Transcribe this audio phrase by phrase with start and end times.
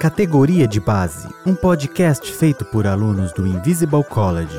[0.00, 4.56] Categoria de Base, um podcast feito por alunos do Invisible College.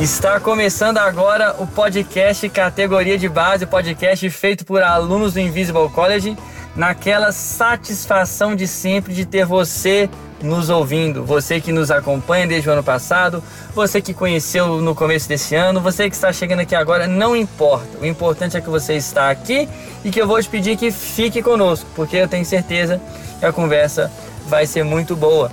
[0.00, 6.36] Está começando agora o podcast Categoria de Base, podcast feito por alunos do Invisible College,
[6.74, 10.10] naquela satisfação de sempre de ter você
[10.42, 13.42] nos ouvindo, você que nos acompanha desde o ano passado,
[13.74, 17.98] você que conheceu no começo desse ano, você que está chegando aqui agora, não importa.
[18.00, 19.68] O importante é que você está aqui
[20.04, 23.00] e que eu vou te pedir que fique conosco, porque eu tenho certeza
[23.38, 24.10] que a conversa
[24.46, 25.50] vai ser muito boa.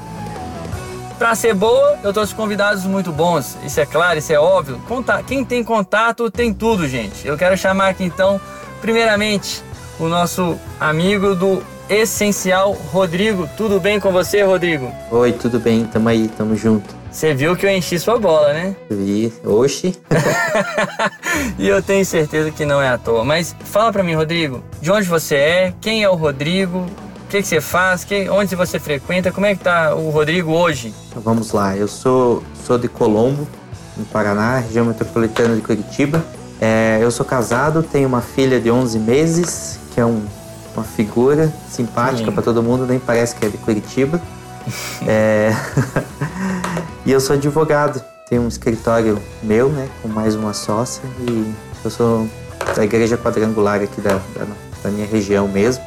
[1.17, 3.58] Para ser boa, eu trouxe convidados muito bons.
[3.66, 4.81] Isso é claro, isso é óbvio.
[5.28, 7.28] Quem tem contato tem tudo, gente.
[7.28, 8.40] Eu quero chamar aqui então,
[8.80, 9.62] primeiramente,
[10.00, 13.50] o nosso amigo do Essencial, Rodrigo.
[13.58, 14.92] Tudo bem com você, Rodrigo?
[15.10, 16.94] Oi, tudo bem, tamo aí, tamo junto.
[17.12, 18.76] Você viu que eu enchi sua bola, né?
[18.92, 19.98] Vi, oxi.
[21.58, 23.26] e eu tenho certeza que não é à toa.
[23.26, 25.74] Mas fala pra mim, Rodrigo, de onde você é?
[25.82, 26.78] Quem é o Rodrigo?
[26.78, 28.04] O que, que você faz?
[28.04, 29.31] Que, onde você frequenta?
[29.31, 30.94] Como é que tá o Rodrigo hoje?
[31.16, 33.48] Vamos lá, eu sou, sou de Colombo,
[33.98, 36.24] no Paraná, região metropolitana de Curitiba.
[36.62, 40.24] É, eu sou casado, tenho uma filha de 11 meses, que é um
[40.80, 44.22] uma figura simpática para todo mundo, nem parece que é de Curitiba.
[45.05, 45.52] é...
[47.05, 51.89] e eu sou advogado, tenho um escritório meu, né, com mais uma sócia e eu
[51.89, 52.27] sou
[52.75, 54.45] da igreja quadrangular aqui da, da,
[54.83, 55.83] da minha região mesmo.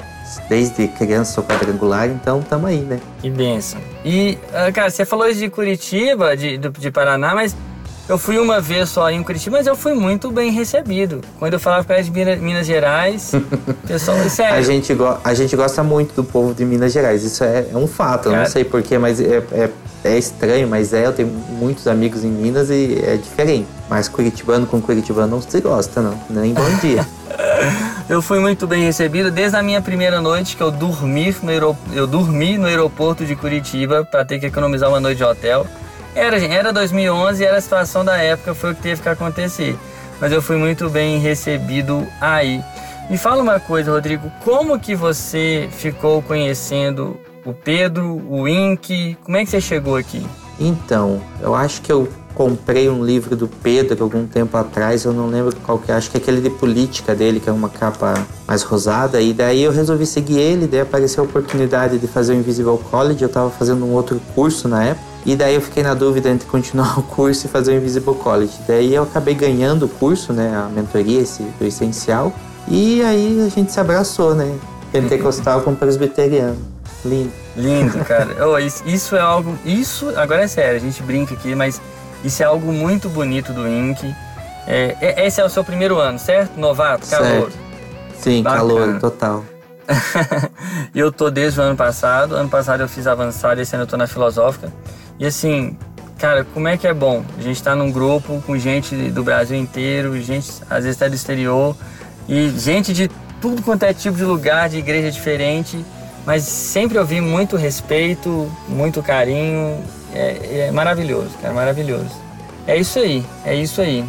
[0.48, 2.98] Desde criança sou quadrangular, então tamo aí, né?
[3.20, 3.78] Que benção.
[4.02, 7.54] E, ah, cara, você falou de Curitiba, de, de Paraná, mas
[8.08, 11.20] eu fui uma vez só em Curitiba, mas eu fui muito bem recebido.
[11.38, 13.32] Quando eu falava para de Minas Gerais,
[13.86, 14.58] pessoal, sério.
[14.58, 14.92] A gente,
[15.24, 18.28] a gente gosta muito do povo de Minas Gerais, isso é, é um fato.
[18.28, 19.70] Eu não sei porquê, mas é, é,
[20.04, 21.06] é, estranho, mas é.
[21.06, 23.68] Eu tenho muitos amigos em Minas e é diferente.
[23.88, 26.18] Mas curitibano com curitibano não se gosta, não.
[26.28, 27.06] Nem bom dia.
[28.08, 32.06] eu fui muito bem recebido desde a minha primeira noite que eu dormi no, eu
[32.06, 35.66] dormi no aeroporto de Curitiba para ter que economizar uma noite de hotel.
[36.14, 39.76] Era, era 2011 era a situação da época, foi o que teve que acontecer.
[40.20, 42.62] Mas eu fui muito bem recebido aí.
[43.10, 49.16] Me fala uma coisa, Rodrigo, como que você ficou conhecendo o Pedro, o Ink?
[49.24, 50.24] Como é que você chegou aqui?
[50.60, 55.26] Então, eu acho que eu comprei um livro do Pedro algum tempo atrás, eu não
[55.26, 58.14] lembro qual que é, acho que é aquele de política dele, que é uma capa
[58.46, 62.36] mais rosada, e daí eu resolvi seguir ele, daí apareceu a oportunidade de fazer o
[62.36, 65.94] Invisible College, eu estava fazendo um outro curso na época, e daí eu fiquei na
[65.94, 68.52] dúvida entre continuar o curso e fazer o Invisible College.
[68.66, 72.32] Daí eu acabei ganhando o curso, né, a mentoria esse, do essencial.
[72.68, 74.56] E aí a gente se abraçou, né?
[74.92, 76.58] Pentecostal com presbiteriano.
[77.04, 77.32] Lindo.
[77.56, 78.48] Lindo, cara.
[78.48, 79.58] oh, isso, é algo.
[79.64, 81.80] Isso, agora é sério, a gente brinca aqui, mas
[82.24, 84.14] isso é algo muito bonito do INC.
[84.66, 86.58] É, é esse é o seu primeiro ano, certo?
[86.58, 87.50] Novato, calor.
[88.18, 88.60] Sim, Bacana.
[88.60, 89.44] calor, total.
[90.94, 92.36] Eu tô desde o ano passado.
[92.36, 94.72] Ano passado eu fiz avançado, esse ano eu tô na filosófica.
[95.18, 95.76] E assim,
[96.18, 97.24] cara, como é que é bom?
[97.38, 101.14] A gente tá num grupo com gente do Brasil inteiro, gente às vezes tá do
[101.14, 101.76] exterior,
[102.28, 105.84] e gente de tudo quanto é tipo de lugar, de igreja diferente,
[106.24, 109.82] mas sempre eu vi muito respeito, muito carinho.
[110.14, 112.10] É, é maravilhoso, cara, maravilhoso.
[112.66, 114.04] É isso aí, é isso aí.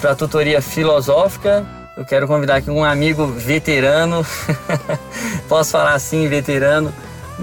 [0.00, 1.64] Para a tutoria filosófica,
[1.96, 4.26] eu quero convidar aqui um amigo veterano.
[5.48, 6.92] Posso falar assim, veterano?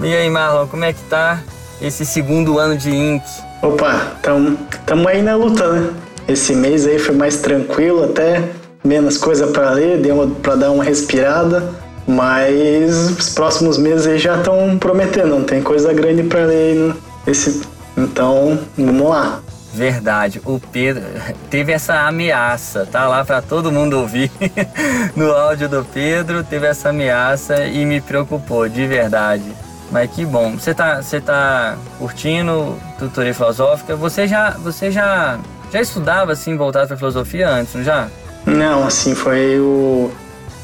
[0.02, 1.42] E aí, Marlon, como é que tá?
[1.86, 3.22] Esse segundo ano de Inc?
[3.62, 5.90] Opa, tamo, tamo aí na luta, né?
[6.26, 8.42] Esse mês aí foi mais tranquilo, até
[8.84, 11.70] menos coisa para ler, deu para dar uma respirada,
[12.06, 16.94] mas os próximos meses aí já estão prometendo, não tem coisa grande para ler né?
[17.26, 17.62] esse,
[17.96, 19.40] então vamos lá.
[19.72, 21.02] Verdade, o Pedro
[21.50, 24.30] teve essa ameaça, tá lá para todo mundo ouvir
[25.16, 29.44] no áudio do Pedro, teve essa ameaça e me preocupou, de verdade.
[29.90, 30.56] Mas que bom.
[30.58, 33.94] Você tá, você tá curtindo tutoria filosófica?
[33.96, 35.38] Você já, você já,
[35.72, 38.08] já estudava assim voltado para filosofia antes, não já?
[38.46, 40.10] Não, assim foi o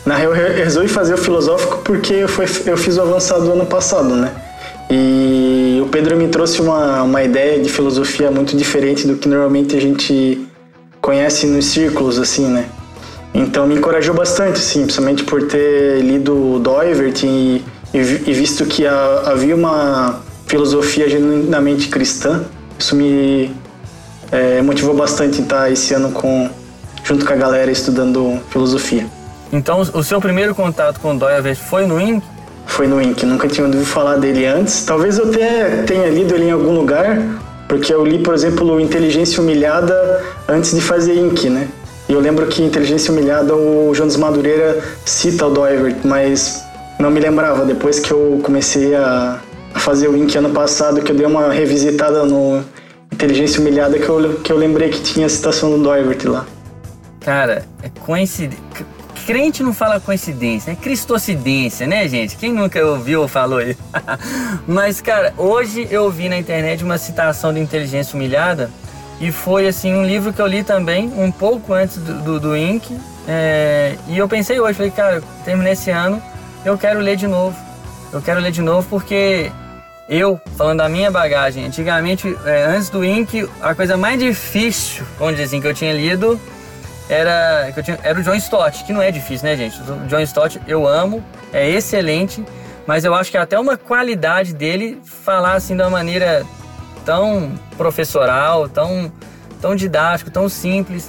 [0.04, 3.66] na real eu resolvi fazer o filosófico porque eu, foi, eu fiz o avançado ano
[3.66, 4.32] passado, né?
[4.90, 9.76] E o Pedro me trouxe uma, uma ideia de filosofia muito diferente do que normalmente
[9.76, 10.48] a gente
[11.00, 12.66] conhece nos círculos, assim, né?
[13.32, 17.62] Então me encorajou bastante, assim, principalmente por ter lido Doivert e
[17.92, 22.42] e, visto que havia uma filosofia genuinamente cristã,
[22.78, 23.54] isso me
[24.30, 26.48] é, motivou bastante em estar esse ano com,
[27.04, 29.06] junto com a galera estudando filosofia.
[29.52, 32.22] Então, o seu primeiro contato com Doyle foi no INC?
[32.66, 34.84] Foi no INC, nunca tinha ouvido falar dele antes.
[34.84, 37.20] Talvez eu até tenha lido ele em algum lugar,
[37.68, 41.68] porque eu li, por exemplo, Inteligência Humilhada antes de fazer INC, né?
[42.08, 46.64] E eu lembro que Inteligência Humilhada o Jonas Madureira cita o Doivert, mas
[47.00, 47.64] não me lembrava.
[47.64, 49.40] Depois que eu comecei a,
[49.74, 52.62] fazer o Ink ano passado, que eu dei uma revisitada no
[53.12, 56.46] Inteligência Humilhada, que eu, que eu lembrei que tinha a citação do Doivert lá.
[57.20, 58.64] Cara, é coincidência.
[59.26, 62.36] Crente não fala coincidência, é cristocidência, né, gente?
[62.36, 63.78] Quem nunca ouviu ou falou isso?
[64.66, 68.70] Mas, cara, hoje eu vi na internet uma citação de Inteligência Humilhada
[69.20, 72.56] e foi, assim, um livro que eu li também, um pouco antes do, do, do
[72.56, 72.90] Inc.
[73.28, 76.20] É, e eu pensei hoje, falei, cara, terminei esse ano,
[76.64, 77.56] eu quero ler de novo.
[78.12, 79.50] Eu quero ler de novo porque
[80.08, 85.34] eu, falando da minha bagagem, antigamente, é, antes do Inc., a coisa mais difícil, vamos
[85.34, 86.40] dizer assim, que eu tinha lido
[87.08, 89.80] era, que eu tinha, era o John Stott, que não é difícil, né, gente?
[89.80, 92.44] O John Stott eu amo, é excelente,
[92.86, 96.44] mas eu acho que é até uma qualidade dele falar assim de uma maneira
[97.04, 99.12] tão professoral, tão,
[99.60, 101.08] tão didático, tão simples.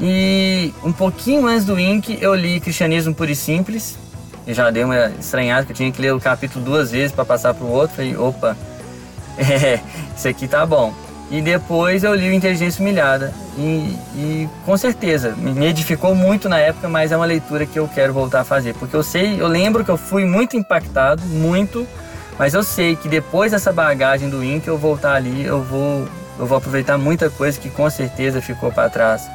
[0.00, 3.98] E um pouquinho antes do Inc, eu li Cristianismo Puro e Simples.
[4.46, 7.24] E já dei uma estranhada que eu tinha que ler o capítulo duas vezes para
[7.24, 7.96] passar para o outro.
[7.96, 8.56] Falei, opa,
[9.38, 9.80] é,
[10.16, 10.92] isso aqui tá bom.
[11.30, 13.32] E depois eu li o Inteligência Humilhada.
[13.56, 17.88] E, e, com certeza, me edificou muito na época, mas é uma leitura que eu
[17.88, 18.74] quero voltar a fazer.
[18.74, 21.86] Porque eu sei, eu lembro que eu fui muito impactado, muito,
[22.38, 26.06] mas eu sei que depois dessa bagagem do INC, eu voltar ali, eu vou,
[26.38, 29.28] eu vou aproveitar muita coisa que com certeza ficou para trás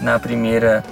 [0.00, 0.84] na primeira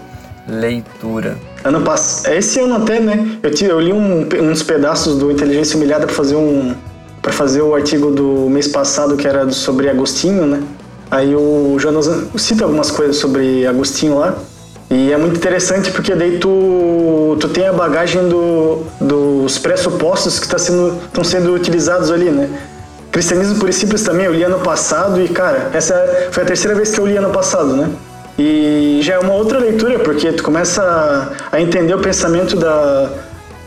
[0.48, 1.36] leitura.
[1.64, 3.38] Ano passado, esse ano até, né?
[3.42, 6.74] Eu, eu li um, uns pedaços do Inteligência Humilhada para fazer um
[7.20, 10.60] para fazer o artigo do mês passado que era sobre Agostinho, né?
[11.08, 14.34] Aí o Jonas cita algumas coisas sobre Agostinho lá.
[14.90, 20.48] E é muito interessante porque daí tu, tu tem a bagagem do, dos pressupostos que
[20.48, 22.50] tá sendo, estão sendo utilizados ali, né?
[23.12, 25.94] Cristianismo por simples também eu li ano passado e, cara, essa
[26.30, 27.88] foi a terceira vez que eu li ano passado, né?
[28.38, 33.10] E já é uma outra leitura, porque tu começa a, entender o pensamento da,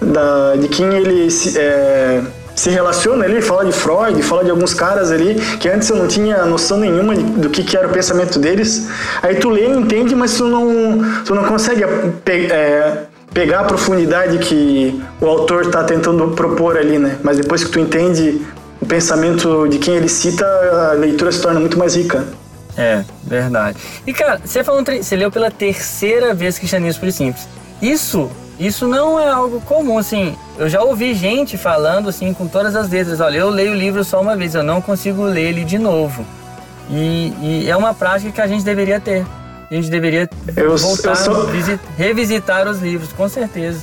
[0.01, 2.21] da, de quem ele se, é,
[2.56, 6.07] se relaciona ali, fala de Freud, fala de alguns caras ali que antes eu não
[6.07, 8.88] tinha noção nenhuma do que, que era o pensamento deles.
[9.21, 13.03] Aí tu lê e entende, mas tu não, tu não consegue é,
[13.33, 17.17] pegar a profundidade que o autor está tentando propor ali, né?
[17.21, 18.41] Mas depois que tu entende
[18.81, 20.45] o pensamento de quem ele cita,
[20.91, 22.25] a leitura se torna muito mais rica.
[22.77, 23.77] É, verdade.
[24.06, 27.48] E cara, você falou, você leu pela terceira vez Cristianismo por Simples.
[27.81, 28.30] Isso
[28.60, 30.36] isso não é algo comum, assim.
[30.57, 34.04] Eu já ouvi gente falando assim com todas as letras, olha, eu leio o livro
[34.04, 36.25] só uma vez, eu não consigo ler ele de novo.
[36.89, 39.25] E, e é uma prática que a gente deveria ter.
[39.69, 41.50] A gente deveria eu, voltar, eu sou...
[41.98, 43.80] revisitar os livros, com certeza.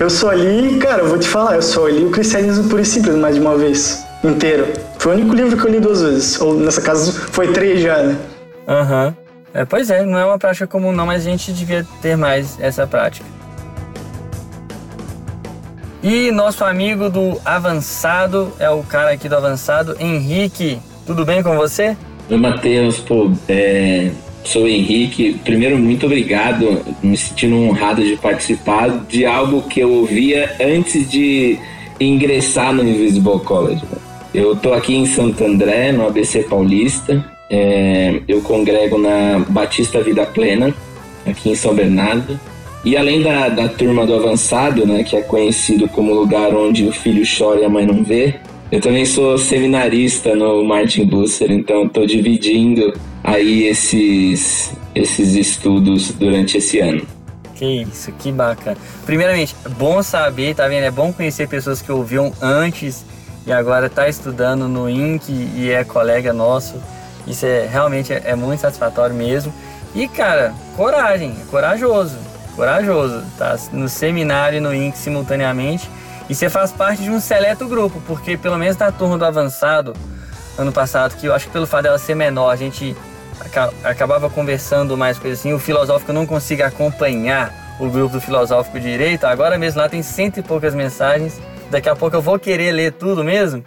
[0.00, 2.84] Eu só li, cara, eu vou te falar, eu só li o Cristianismo Puro e
[2.84, 4.72] Simples mais de uma vez, inteiro.
[4.98, 8.02] Foi o único livro que eu li duas vezes, ou nessa casa foi três já,
[8.02, 8.16] né?
[8.68, 9.06] Aham.
[9.06, 9.28] Uhum.
[9.54, 12.60] É, pois é, não é uma prática comum não, mas a gente devia ter mais
[12.60, 13.26] essa prática.
[16.02, 20.78] E nosso amigo do Avançado, é o cara aqui do Avançado, Henrique.
[21.06, 21.96] Tudo bem com você?
[22.30, 23.00] Oi, Matheus.
[23.00, 24.10] Pô, é,
[24.44, 25.40] sou o Henrique.
[25.44, 26.84] Primeiro, muito obrigado.
[27.02, 31.58] Me sentindo honrado de participar de algo que eu ouvia antes de
[31.98, 33.82] ingressar no Invisible College.
[34.32, 37.24] Eu tô aqui em Santo André, no ABC Paulista.
[37.50, 40.74] É, eu congrego na Batista Vida Plena,
[41.26, 42.38] aqui em São Bernardo.
[42.84, 46.92] E além da, da turma do avançado, né, que é conhecido como lugar onde o
[46.92, 48.36] filho chora e a mãe não vê,
[48.70, 52.92] eu também sou seminarista no Martin Busser, então estou dividindo
[53.24, 57.02] aí esses, esses estudos durante esse ano.
[57.54, 58.76] Que isso, que bacana.
[59.04, 60.84] Primeiramente, bom saber, tá vendo?
[60.84, 63.04] É bom conhecer pessoas que ouviam antes
[63.46, 66.76] e agora tá estudando no INC e é colega nosso.
[67.28, 69.52] Isso é realmente é, é muito satisfatório mesmo.
[69.94, 72.16] E cara, coragem, é corajoso
[72.58, 75.88] corajoso, tá no seminário e no INC simultaneamente.
[76.28, 79.94] E você faz parte de um seleto grupo, porque pelo menos na turma do avançado,
[80.58, 82.96] ano passado, que eu acho que pelo fato dela ser menor, a gente
[83.84, 85.52] acabava conversando mais coisas assim.
[85.52, 89.24] O filosófico não consiga acompanhar o grupo do filosófico direito.
[89.24, 91.40] Agora mesmo lá tem cento e poucas mensagens.
[91.70, 93.64] Daqui a pouco eu vou querer ler tudo mesmo.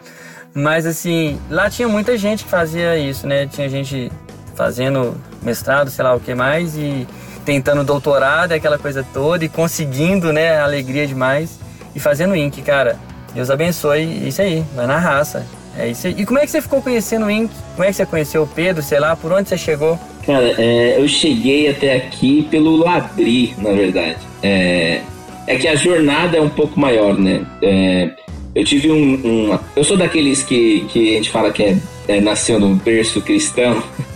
[0.54, 3.48] Mas assim, lá tinha muita gente que fazia isso, né?
[3.48, 4.12] Tinha gente
[4.56, 7.08] fazendo mestrado, sei lá o que mais, e
[7.46, 11.60] tentando doutorado, aquela coisa toda, e conseguindo, né, alegria demais,
[11.96, 13.00] e fazendo Inc, cara.
[13.34, 15.46] Deus abençoe, isso aí, vai na raça.
[15.78, 16.16] É isso aí.
[16.18, 17.50] E como é que você ficou conhecendo o Inc?
[17.76, 19.98] Como é que você conheceu o Pedro, sei lá, por onde você chegou?
[20.26, 24.20] Cara, é, eu cheguei até aqui pelo Labri, na verdade.
[24.44, 25.02] É,
[25.48, 27.46] é que a jornada é um pouco maior, né?
[27.62, 28.12] É,
[28.54, 29.14] eu tive um,
[29.54, 31.78] um, Eu sou daqueles que, que a gente fala que é,
[32.08, 33.82] é nasceu no berço cristão.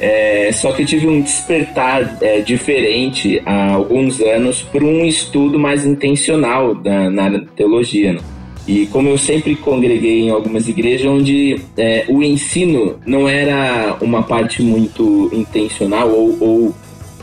[0.00, 5.58] É, só que eu tive um despertar é, diferente há alguns anos por um estudo
[5.58, 8.14] mais intencional da, na área teologia.
[8.14, 8.20] Né?
[8.66, 14.22] E como eu sempre congreguei em algumas igrejas onde é, o ensino não era uma
[14.22, 16.74] parte muito intencional ou, ou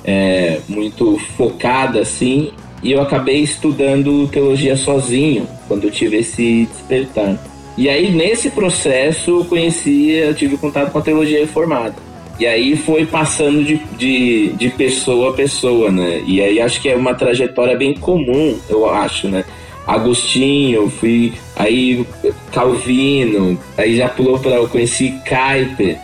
[0.04, 7.38] é, muito focada assim, e eu acabei estudando teologia sozinho quando eu tive esse despertar.
[7.78, 11.96] E aí nesse processo eu conheci, eu tive contato com a teologia reformada.
[12.40, 16.24] E aí foi passando de, de, de pessoa a pessoa, né?
[16.26, 19.44] E aí acho que é uma trajetória bem comum, eu acho, né?
[19.86, 22.06] Agostinho, fui aí
[22.52, 25.98] Calvino, aí já pulou para eu conheci Kuyper,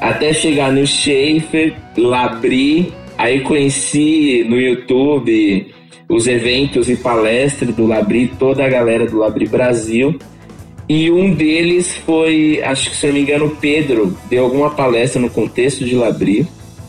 [0.00, 5.72] até chegar no Schaefer, Labri, aí conheci no YouTube
[6.08, 10.18] os eventos e palestras do Labri, toda a galera do Labri Brasil.
[10.88, 15.28] E um deles foi, acho que se não me engano, Pedro deu alguma palestra no
[15.28, 16.46] contexto de Labri,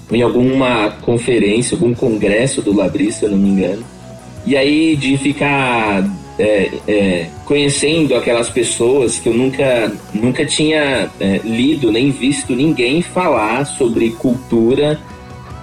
[0.09, 3.83] em alguma conferência, algum congresso do Labri, se eu não me engano.
[4.45, 6.09] E aí de ficar
[6.39, 13.01] é, é, conhecendo aquelas pessoas que eu nunca, nunca tinha é, lido nem visto ninguém
[13.01, 14.97] falar sobre cultura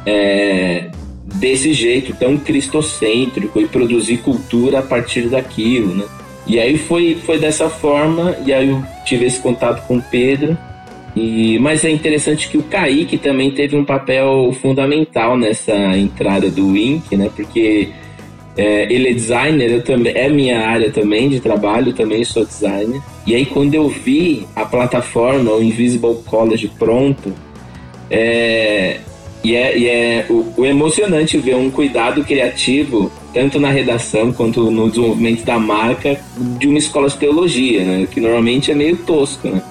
[0.05, 0.91] é,
[1.35, 6.05] desse jeito tão cristocêntrico e produzir cultura a partir daquilo, né?
[6.47, 10.57] E aí foi, foi dessa forma, e aí eu tive esse contato com o Pedro.
[11.15, 16.69] E, mas é interessante que o Kaique também teve um papel fundamental nessa entrada do
[16.69, 17.31] Wink, né?
[17.35, 17.89] Porque
[18.57, 23.01] é, ele é designer, eu também, é minha área também de trabalho, também sou designer.
[23.27, 27.33] E aí quando eu vi a plataforma, o Invisible College pronto,
[28.11, 29.01] é,
[29.47, 34.73] e é, e é o, o, emocionante ver um cuidado criativo, tanto na redação quanto
[34.73, 36.19] no desenvolvimento da marca,
[36.59, 38.09] de uma escola de teologia, né?
[38.11, 39.63] Que normalmente é meio tosco, né?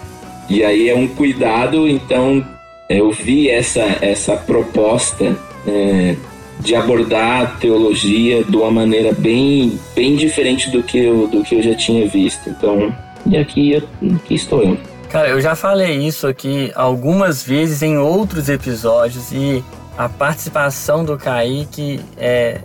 [0.49, 2.41] E aí é um cuidado, então
[2.87, 6.15] eu vi essa, essa proposta é,
[6.61, 11.53] de abordar a teologia de uma maneira bem, bem diferente do que, eu, do que
[11.53, 12.49] eu já tinha visto.
[12.49, 14.77] Então, e aqui, aqui estou eu.
[15.15, 19.63] Cara, eu já falei isso aqui algumas vezes em outros episódios e
[19.97, 22.59] a participação do Kaique é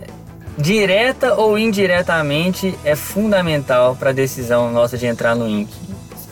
[0.57, 5.69] direta ou indiretamente é fundamental para a decisão nossa de entrar no INC.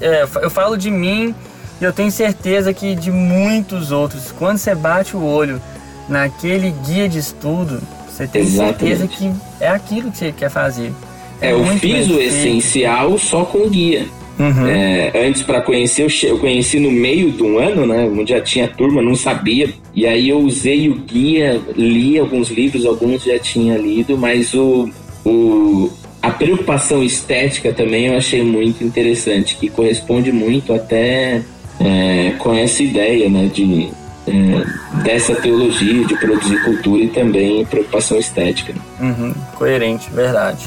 [0.02, 1.34] É, eu falo de mim
[1.80, 4.30] e eu tenho certeza que de muitos outros.
[4.38, 5.62] Quando você bate o olho
[6.10, 8.78] naquele guia de estudo, você tem Exatamente.
[8.78, 10.92] certeza que é aquilo que você quer fazer.
[11.40, 14.19] É, eu fiz o essencial só com o guia.
[14.40, 14.68] Uhum.
[14.68, 18.10] É, antes para conhecer, eu, eu conheci no meio de um ano, né?
[18.10, 19.70] Onde já tinha turma, não sabia.
[19.94, 24.90] E aí eu usei o guia, li alguns livros, alguns já tinha lido, mas o,
[25.26, 25.92] o,
[26.22, 31.42] a preocupação estética também eu achei muito interessante, que corresponde muito até
[31.82, 33.52] é, com essa ideia, né?
[33.54, 33.90] De,
[34.26, 38.74] é, dessa teologia de produzir cultura e também preocupação estética.
[39.02, 40.66] Uhum, coerente, verdade.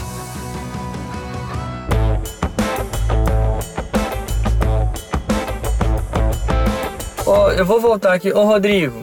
[7.56, 8.32] Eu vou voltar aqui.
[8.32, 9.02] Ô, Rodrigo,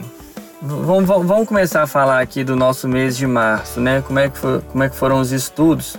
[0.60, 4.02] vamos, vamos começar a falar aqui do nosso mês de março, né?
[4.06, 5.96] Como é que, foi, como é que foram os estudos?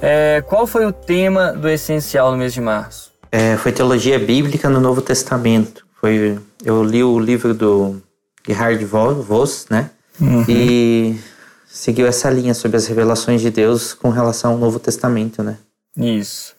[0.00, 3.12] É, qual foi o tema do essencial no mês de março?
[3.32, 5.86] É, foi teologia bíblica no Novo Testamento.
[6.00, 8.00] Foi, eu li o livro do
[8.46, 9.90] Gerhard Voss, né?
[10.20, 10.44] Uhum.
[10.48, 11.18] E
[11.66, 15.56] seguiu essa linha sobre as revelações de Deus com relação ao Novo Testamento, né?
[15.96, 16.54] Isso.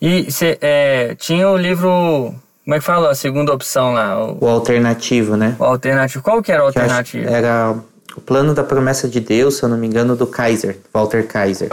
[0.00, 2.34] E cê, é, tinha o livro
[2.70, 4.24] como é que fala a segunda opção lá?
[4.24, 5.56] O, o alternativo, né?
[5.58, 6.22] O alternativo.
[6.22, 7.28] Qual que era o alternativo?
[7.28, 7.76] Era
[8.14, 11.68] o plano da promessa de Deus, se eu não me engano, do Kaiser, Walter Kaiser.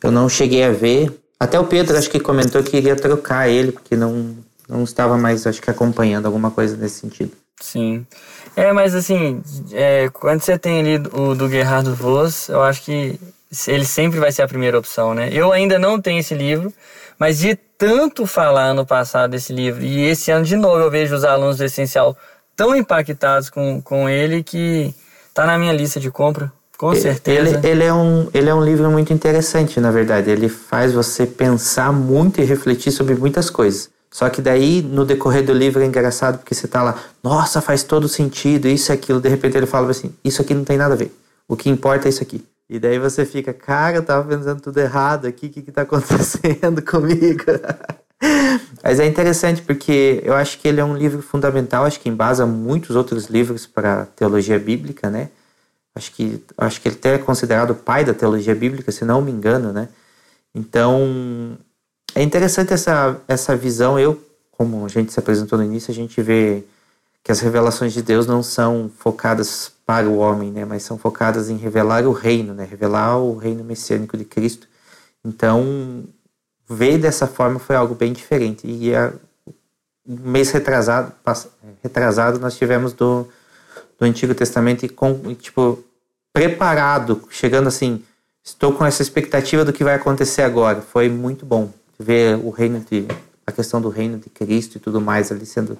[0.00, 1.12] Eu não cheguei a ver.
[1.40, 4.36] Até o Pedro acho que comentou que iria trocar ele, porque não,
[4.68, 7.32] não estava mais, acho que, acompanhando alguma coisa nesse sentido.
[7.60, 8.06] Sim.
[8.54, 13.18] É, mas assim, é, quando você tem ali o do Gerardo Voss, eu acho que
[13.66, 15.28] ele sempre vai ser a primeira opção, né?
[15.32, 16.72] Eu ainda não tenho esse livro,
[17.18, 21.14] mas de tanto falar ano passado desse livro, e esse ano de novo eu vejo
[21.14, 22.16] os alunos do Essencial
[22.54, 24.94] tão impactados com, com ele que
[25.34, 27.58] tá na minha lista de compra, com certeza.
[27.58, 30.30] Ele, ele, é um, ele é um livro muito interessante, na verdade.
[30.30, 33.88] Ele faz você pensar muito e refletir sobre muitas coisas.
[34.10, 37.82] Só que daí, no decorrer do livro, é engraçado porque você tá lá, nossa, faz
[37.82, 39.20] todo sentido, isso e aquilo.
[39.20, 41.12] De repente ele fala assim, isso aqui não tem nada a ver.
[41.48, 42.42] O que importa é isso aqui.
[42.68, 45.82] E daí você fica, cara, eu tava pensando tudo errado aqui, o que que tá
[45.82, 47.44] acontecendo comigo?
[48.82, 52.44] Mas é interessante porque eu acho que ele é um livro fundamental, acho que embasa
[52.44, 55.28] muitos outros livros para teologia bíblica, né?
[55.94, 59.22] Acho que, acho que ele até é considerado o pai da teologia bíblica, se não
[59.22, 59.88] me engano, né?
[60.54, 61.56] Então,
[62.14, 63.98] é interessante essa, essa visão.
[63.98, 66.64] Eu, como a gente se apresentou no início, a gente vê
[67.26, 71.50] que as revelações de Deus não são focadas para o homem, né, mas são focadas
[71.50, 74.68] em revelar o reino, né, revelar o reino messiânico de Cristo.
[75.24, 76.04] Então,
[76.68, 78.64] ver dessa forma foi algo bem diferente.
[78.64, 79.12] E a,
[80.06, 81.12] um mês retrasado,
[81.82, 83.26] retrasado nós tivemos do,
[83.98, 85.82] do Antigo Testamento e com, tipo
[86.32, 88.04] preparado, chegando assim,
[88.44, 90.80] estou com essa expectativa do que vai acontecer agora.
[90.80, 93.04] Foi muito bom ver o reino de
[93.44, 95.76] a questão do reino de Cristo e tudo mais ali sendo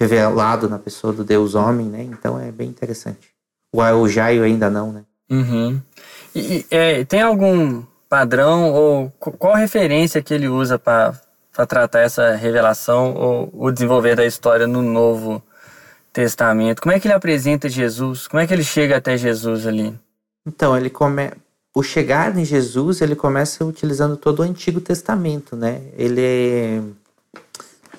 [0.00, 2.02] revelado na pessoa do Deus homem, né?
[2.02, 3.28] Então é bem interessante.
[3.70, 5.04] O, o Jairo ainda não, né?
[5.30, 5.80] Uhum.
[6.34, 11.14] E, é, tem algum padrão ou qual referência que ele usa para
[11.68, 15.42] tratar essa revelação ou o desenvolver da história no Novo
[16.12, 16.80] Testamento?
[16.80, 18.26] Como é que ele apresenta Jesus?
[18.26, 19.94] Como é que ele chega até Jesus ali?
[20.46, 21.30] Então, ele come...
[21.74, 25.82] o chegar em Jesus, ele começa utilizando todo o Antigo Testamento, né?
[25.96, 26.82] Ele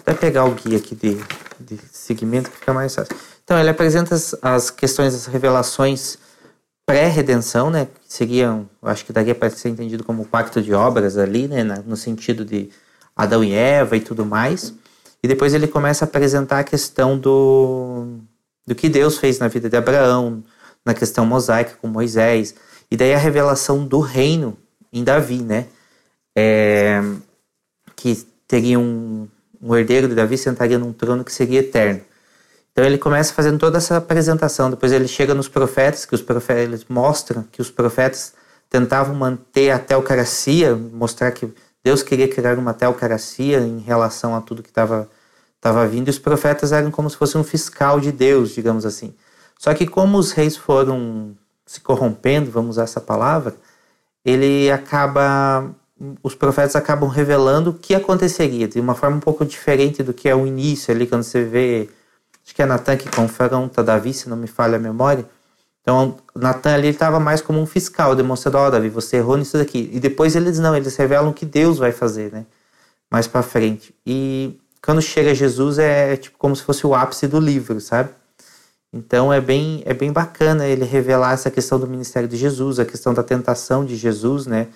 [0.01, 1.17] até pegar o guia aqui de,
[1.60, 3.15] de segmento que fica mais fácil.
[3.43, 6.17] Então, ele apresenta as, as questões, as revelações
[6.86, 7.86] pré-redenção, né?
[7.86, 11.63] Que seriam, acho que daria para ser entendido como o pacto de obras ali, né?
[11.86, 12.70] No sentido de
[13.15, 14.74] Adão e Eva e tudo mais.
[15.24, 18.17] E depois ele começa a apresentar a questão do,
[18.65, 20.43] do que Deus fez na vida de Abraão,
[20.86, 22.55] na questão mosaica com Moisés.
[22.89, 24.58] E daí a revelação do reino
[24.91, 25.67] em Davi, né?
[26.36, 27.01] É,
[27.96, 28.15] que
[28.48, 29.27] teria um,
[29.61, 32.01] um herdeiro de Davi sentaria num trono que seria eterno.
[32.71, 34.69] Então ele começa fazendo toda essa apresentação.
[34.69, 38.33] Depois ele chega nos profetas, que os profetas mostram que os profetas
[38.69, 41.51] tentavam manter a teocracia, mostrar que
[41.83, 45.09] Deus queria criar uma teocracia em relação a tudo que estava
[45.61, 46.07] estava vindo.
[46.07, 49.13] E os profetas eram como se fosse um fiscal de Deus, digamos assim.
[49.59, 51.37] Só que como os reis foram
[51.67, 53.55] se corrompendo, vamos usar essa palavra,
[54.25, 55.69] ele acaba
[56.24, 60.27] os profetas acabam revelando o que aconteceria de uma forma um pouco diferente do que
[60.27, 61.89] é o início ali quando você vê
[62.43, 65.25] acho que é Natan que confronta Davi, se não me falha a memória.
[65.81, 69.58] Então, Natan ali estava mais como um fiscal, demonstrando, ó, oh, Davi, você errou nisso
[69.58, 69.89] daqui.
[69.91, 72.46] E depois eles não, eles revelam o que Deus vai fazer, né?
[73.10, 73.93] Mais para frente.
[74.05, 78.09] E quando chega Jesus é, é tipo como se fosse o ápice do livro, sabe?
[78.94, 82.85] Então é bem, é bem bacana ele revelar essa questão do ministério de Jesus, a
[82.85, 84.68] questão da tentação de Jesus, né?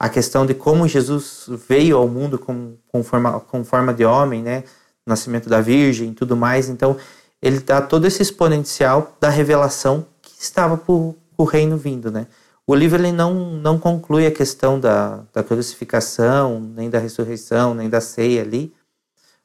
[0.00, 4.42] A questão de como Jesus veio ao mundo com, com, forma, com forma de homem,
[4.42, 4.64] né?
[5.06, 6.68] nascimento da Virgem e tudo mais.
[6.68, 6.96] Então,
[7.42, 12.26] ele dá todo esse exponencial da revelação que estava por o reino vindo, né?
[12.66, 17.88] O livro ele não, não conclui a questão da, da crucificação, nem da ressurreição, nem
[17.88, 18.72] da ceia ali,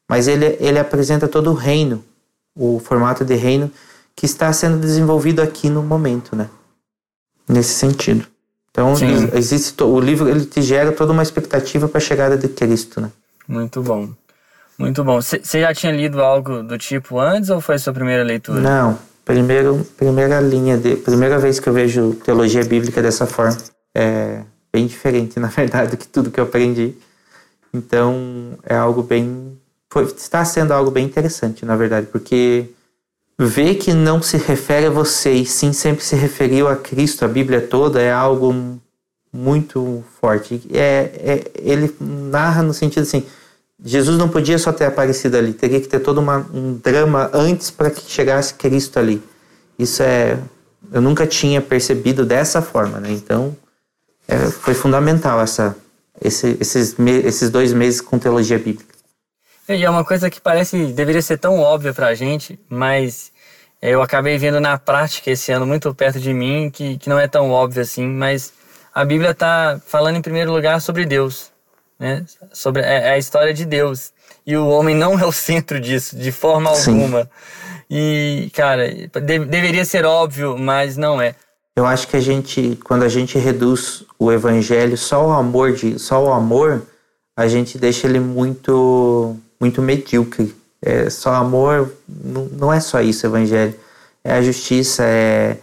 [0.07, 2.03] mas ele, ele apresenta todo o reino,
[2.53, 3.71] o formato de reino
[4.15, 6.49] que está sendo desenvolvido aqui no momento, né?
[7.47, 8.27] Nesse sentido.
[8.75, 9.29] Então, Sim.
[9.31, 13.09] existe o livro ele te gera toda uma expectativa para a chegada de Cristo, né?
[13.47, 14.09] Muito bom.
[14.77, 15.21] Muito bom.
[15.21, 18.59] Você já tinha lido algo do tipo antes ou foi a sua primeira leitura?
[18.59, 23.57] Não, primeiro, primeira linha, de, primeira vez que eu vejo teologia bíblica dessa forma.
[23.95, 24.41] É
[24.73, 26.95] bem diferente, na verdade, do que tudo que eu aprendi.
[27.73, 29.57] Então, é algo bem.
[29.89, 32.65] Foi, está sendo algo bem interessante, na verdade, porque
[33.37, 37.27] ver que não se refere a você e sim sempre se referiu a Cristo, a
[37.27, 38.79] Bíblia toda, é algo
[39.31, 40.61] muito forte.
[40.71, 43.25] É, é, ele narra no sentido assim
[43.83, 47.69] Jesus não podia só ter aparecido ali, teria que ter todo uma, um drama antes
[47.69, 49.21] para que chegasse Cristo ali.
[49.77, 50.39] Isso é.
[50.91, 53.11] Eu nunca tinha percebido dessa forma, né?
[53.11, 53.55] Então,
[54.27, 55.75] é, foi fundamental essa,
[56.21, 58.94] esse, esses, esses dois meses com teologia bíblica.
[59.67, 63.31] E é uma coisa que parece deveria ser tão óbvia para a gente, mas
[63.81, 67.27] eu acabei vendo na prática esse ano muito perto de mim que, que não é
[67.27, 68.53] tão óbvio assim, mas
[68.93, 71.51] a Bíblia está falando em primeiro lugar sobre Deus
[71.99, 72.25] né?
[72.51, 74.11] Sobre é, é, a história de Deus.
[74.45, 77.23] E o homem não é o centro disso, de forma alguma.
[77.23, 77.29] Sim.
[77.89, 81.35] E, cara, de, deveria ser óbvio, mas não é.
[81.75, 85.99] Eu acho que a gente, quando a gente reduz o evangelho só ao amor de,
[85.99, 86.83] só ao amor,
[87.35, 90.55] a gente deixa ele muito, muito medíocre.
[90.81, 93.75] É, só amor não, é só isso, evangelho.
[94.23, 95.57] É a justiça, é,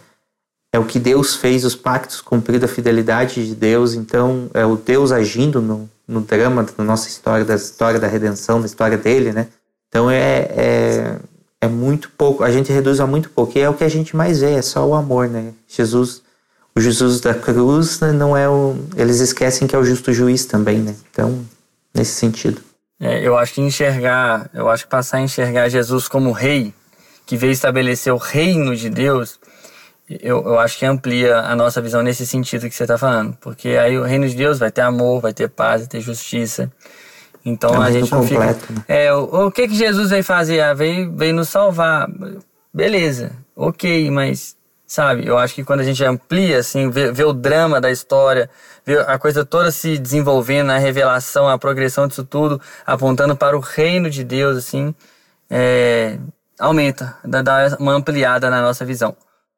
[0.71, 3.93] é o que Deus fez, os pactos cumpridos, a fidelidade de Deus.
[3.93, 8.59] Então, é o Deus agindo no, no drama da nossa história, da história da redenção,
[8.59, 9.47] da história dele, né?
[9.87, 11.19] Então é, é,
[11.61, 14.15] é muito pouco, a gente reduz a muito pouco, e é o que a gente
[14.15, 15.53] mais vê, é só o amor, né?
[15.67, 16.23] Jesus,
[16.75, 18.75] o Jesus da cruz né, não é o.
[18.97, 20.95] Eles esquecem que é o justo juiz também, né?
[21.11, 21.45] Então,
[21.93, 22.59] nesse sentido.
[23.03, 26.73] É, eu acho que enxergar, eu acho que passar a enxergar Jesus como rei,
[27.25, 29.37] que veio estabelecer o reino de Deus,
[30.09, 33.37] eu, eu acho que amplia a nossa visão nesse sentido que você está falando.
[33.41, 36.71] Porque aí o reino de Deus vai ter amor, vai ter paz, vai ter justiça.
[37.43, 38.73] Então é a gente não completo, fica.
[38.73, 38.85] Né?
[38.87, 40.61] É, o, o que que Jesus veio fazer?
[40.61, 42.07] Ah, veio, veio nos salvar.
[42.73, 44.55] beleza, ok, mas
[44.93, 48.47] sabe, eu acho que quando a gente amplia, assim, vê, vê o drama da história,
[48.85, 53.59] vê a coisa toda se desenvolvendo, a revelação, a progressão disso tudo, apontando para o
[53.59, 54.93] reino de Deus, assim,
[55.49, 56.19] é,
[56.59, 59.15] aumenta, dá uma ampliada na nossa visão.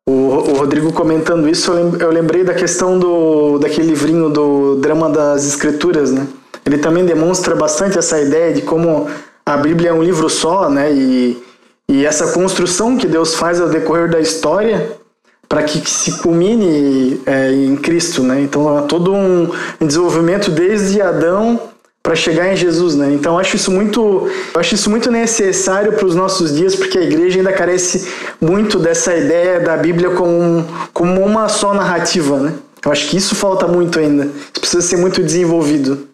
[0.07, 5.45] O, o, Rodrigo comentando isso, eu lembrei da questão do daquele livrinho do Drama das
[5.45, 6.27] Escrituras, né?
[6.65, 9.09] Ele também demonstra bastante essa ideia de como
[9.45, 10.93] a Bíblia é um livro só, né?
[10.93, 11.43] E,
[11.89, 15.03] e essa construção que Deus faz ao decorrer da história
[15.47, 18.41] para que se culmine é, em Cristo, né?
[18.41, 21.59] Então há todo um desenvolvimento desde Adão
[22.05, 23.11] para chegar em Jesus, né?
[23.13, 27.39] Então acho isso muito, acho isso muito necessário para os nossos dias, porque a igreja
[27.39, 28.07] ainda carece
[28.39, 32.53] muito dessa ideia da Bíblia como, como uma só narrativa, né?
[32.85, 34.25] Eu acho que isso falta muito ainda.
[34.25, 36.07] Isso precisa ser muito desenvolvido.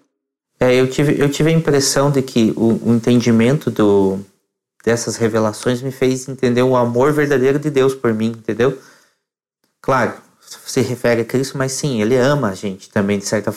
[0.57, 4.19] É, eu tive, eu tive a impressão de que o, o entendimento do,
[4.85, 8.77] dessas revelações me fez entender o amor verdadeiro de Deus por mim, entendeu?
[9.81, 13.53] Claro, se refere a Cristo, mas sim, ele ama a gente também, de certa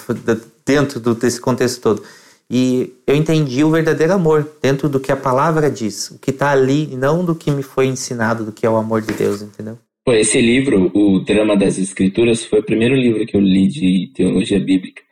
[0.65, 2.03] dentro do, desse contexto todo.
[2.51, 6.51] E eu entendi o verdadeiro amor dentro do que a palavra diz, o que está
[6.51, 9.79] ali, não do que me foi ensinado, do que é o amor de Deus, entendeu?
[10.07, 14.61] Esse livro, O Drama das Escrituras, foi o primeiro livro que eu li de teologia
[14.61, 15.03] bíblica.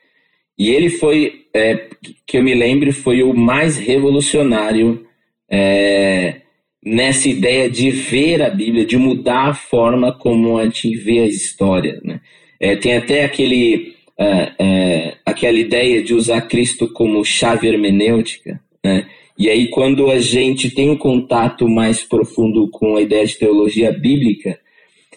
[0.58, 1.88] E ele foi, é,
[2.26, 5.06] que eu me lembre, foi o mais revolucionário
[5.50, 6.41] é,
[6.84, 11.26] nessa ideia de ver a Bíblia, de mudar a forma como a gente vê a
[11.26, 12.00] história.
[12.02, 12.20] Né?
[12.58, 18.60] É, tem até aquele, é, é, aquela ideia de usar Cristo como chave hermenêutica.
[18.84, 19.06] Né?
[19.38, 23.92] E aí, quando a gente tem um contato mais profundo com a ideia de teologia
[23.92, 24.58] bíblica,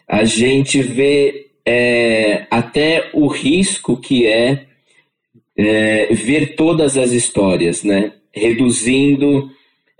[0.07, 4.67] a gente vê é, até o risco que é,
[6.11, 8.11] ver todas as histórias, né?
[8.31, 9.49] reduzindo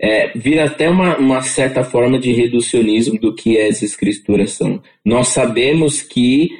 [0.00, 4.82] é, vira até uma, uma certa forma de reducionismo do que as escrituras são.
[5.04, 6.50] Nós sabemos que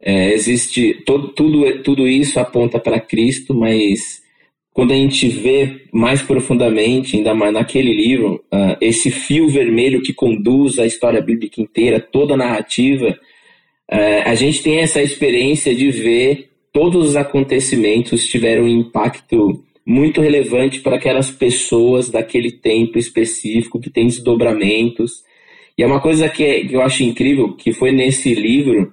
[0.00, 4.22] é, existe todo, tudo, tudo isso aponta para Cristo, mas
[4.74, 10.12] quando a gente vê mais profundamente, ainda mais naquele livro, uh, esse fio vermelho que
[10.12, 15.92] conduz a história bíblica inteira, toda a narrativa, uh, a gente tem essa experiência de
[15.92, 23.80] ver todos os acontecimentos tiveram um impacto muito relevante para aquelas pessoas daquele tempo específico
[23.80, 25.22] que tem desdobramentos.
[25.76, 28.92] E é uma coisa que, é, que eu acho incrível, que foi nesse livro,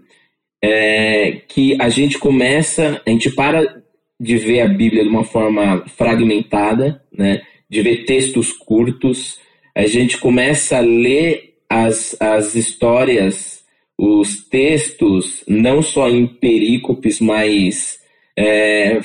[0.62, 3.82] é, que a gente começa, a gente para
[4.20, 9.40] de ver a Bíblia de uma forma fragmentada, né, de ver textos curtos,
[9.76, 13.64] a gente começa a ler as, as histórias,
[13.98, 18.00] os textos, não só em perícopes, mas
[18.38, 19.00] é,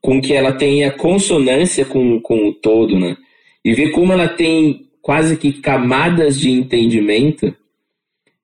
[0.00, 3.16] com que ela tenha consonância com, com o todo, né?
[3.64, 7.54] E ver como ela tem quase que camadas de entendimento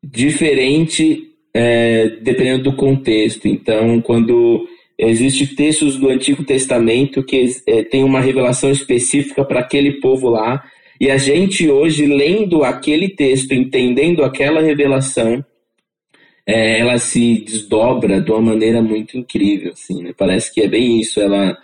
[0.03, 3.47] diferente é, dependendo do contexto.
[3.47, 4.67] Então, quando
[4.99, 10.65] existe textos do Antigo Testamento que é, tem uma revelação específica para aquele povo lá,
[11.01, 15.45] e a gente hoje lendo aquele texto, entendendo aquela revelação,
[16.47, 20.13] é, ela se desdobra de uma maneira muito incrível, assim, né?
[20.17, 21.57] Parece que é bem isso, ela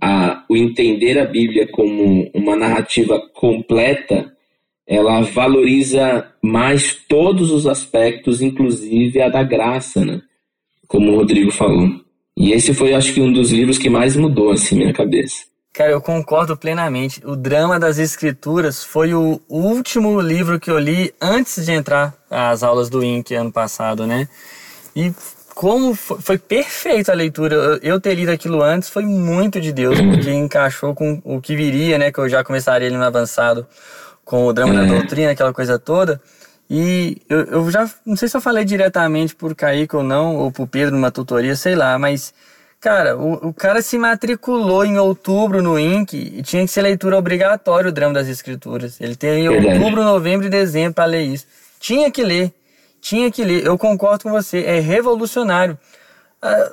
[0.00, 4.32] a, o entender a Bíblia como uma narrativa completa,
[4.86, 10.20] ela valoriza mais todos os aspectos, inclusive a da graça, né?
[10.86, 11.88] Como o Rodrigo falou.
[12.36, 15.46] E esse foi, acho que, um dos livros que mais mudou, assim, minha cabeça.
[15.74, 17.20] Cara, eu concordo plenamente.
[17.26, 22.62] O Drama das Escrituras foi o último livro que eu li antes de entrar às
[22.62, 24.28] aulas do INC ano passado, né?
[24.94, 25.12] E
[25.52, 27.56] como foi, foi perfeita a leitura.
[27.82, 31.98] Eu, ter lido aquilo antes foi muito de Deus, porque encaixou com o que viria,
[31.98, 32.12] né?
[32.12, 33.66] Que eu já começaria ali no avançado
[34.24, 34.86] com o Drama da é.
[34.86, 36.20] Doutrina, aquela coisa toda.
[36.70, 40.52] E eu, eu já não sei se eu falei diretamente por Kaique ou não, ou
[40.52, 42.32] por Pedro numa tutoria, sei lá, mas
[42.84, 47.16] Cara, o, o cara se matriculou em outubro no INC e tinha que ser leitura
[47.16, 49.00] obrigatória o drama das escrituras.
[49.00, 51.46] Ele tem outubro, novembro e dezembro para ler isso.
[51.80, 52.52] Tinha que ler.
[53.00, 53.64] Tinha que ler.
[53.64, 54.64] Eu concordo com você.
[54.64, 55.78] É revolucionário.
[56.42, 56.72] Ah,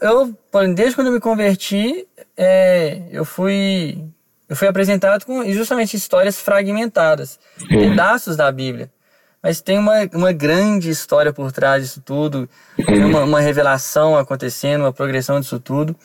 [0.00, 0.34] eu,
[0.74, 4.02] desde quando eu me converti, é, eu fui
[4.48, 8.90] eu fui apresentado com justamente histórias fragmentadas, pedaços da Bíblia.
[9.42, 12.48] Mas tem uma, uma grande história por trás disso tudo,
[12.86, 15.96] tem uma, uma revelação acontecendo, uma progressão disso tudo.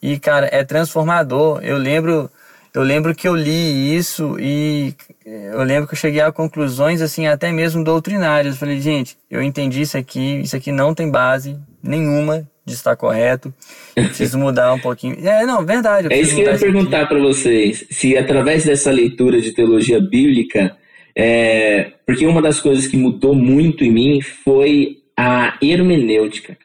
[0.00, 1.60] E, cara, é transformador.
[1.62, 2.30] Eu lembro,
[2.72, 7.26] eu lembro que eu li isso e eu lembro que eu cheguei a conclusões, assim,
[7.26, 8.54] até mesmo doutrinárias.
[8.54, 12.94] Eu falei, gente, eu entendi isso aqui, isso aqui não tem base nenhuma de estar
[12.96, 13.52] correto.
[13.94, 15.16] preciso mudar um pouquinho.
[15.26, 16.08] É, não, verdade.
[16.12, 17.84] É isso que eu ia perguntar para vocês.
[17.90, 20.76] Se através dessa leitura de teologia bíblica
[21.16, 26.58] É, porque uma das coisas que mudou muito em mim foi a hermenêutica.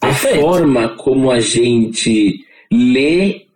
[0.00, 0.40] A Perfeito.
[0.40, 3.46] forma como a gente lê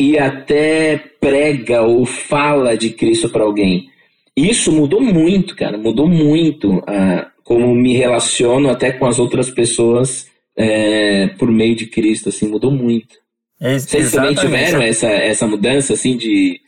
[0.00, 3.90] e até prega ou fala de Cristo para alguém.
[4.36, 10.30] Isso mudou muito, cara, mudou muito uh, como me relaciono até com as outras pessoas
[10.56, 13.16] é, por meio de Cristo, assim, mudou muito.
[13.60, 16.60] Vocês também tiveram essa, essa mudança, assim, de,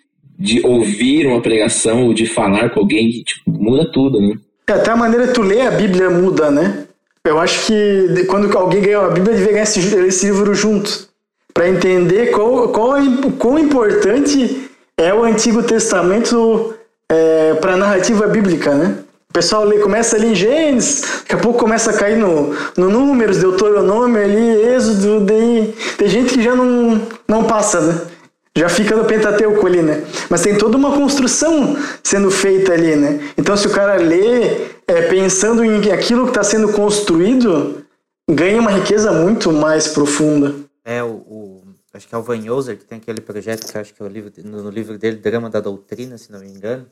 [0.43, 4.35] de ouvir uma pregação ou de falar com alguém tipo, muda tudo, né?
[4.67, 6.85] É, até a maneira que tu lê a Bíblia muda, né?
[7.25, 11.09] Eu acho que quando alguém ganhou a Bíblia, devia ganhar esse, esse livro junto.
[11.55, 12.95] para entender qual, qual,
[13.39, 16.75] quão importante é o Antigo Testamento
[17.09, 18.99] é, para a narrativa bíblica, né?
[19.31, 22.91] O pessoal lê, começa ali em Gênesis, daqui a pouco começa a cair no, no
[22.91, 28.01] Números, Deuteronômio ali, Êxodo, daí tem gente que já não, não passa, né?
[28.57, 30.05] Já fica no Pentateuco ali, né?
[30.29, 33.33] Mas tem toda uma construção sendo feita ali, né?
[33.37, 37.85] Então se o cara lê é, pensando em aquilo que está sendo construído,
[38.31, 40.55] ganha uma riqueza muito mais profunda.
[40.85, 41.63] É, o, o
[41.95, 44.09] acho que é o Van Yoser, que tem aquele projeto que acho que é o
[44.09, 46.87] livro, no, no livro dele, Drama da Doutrina, se não me engano,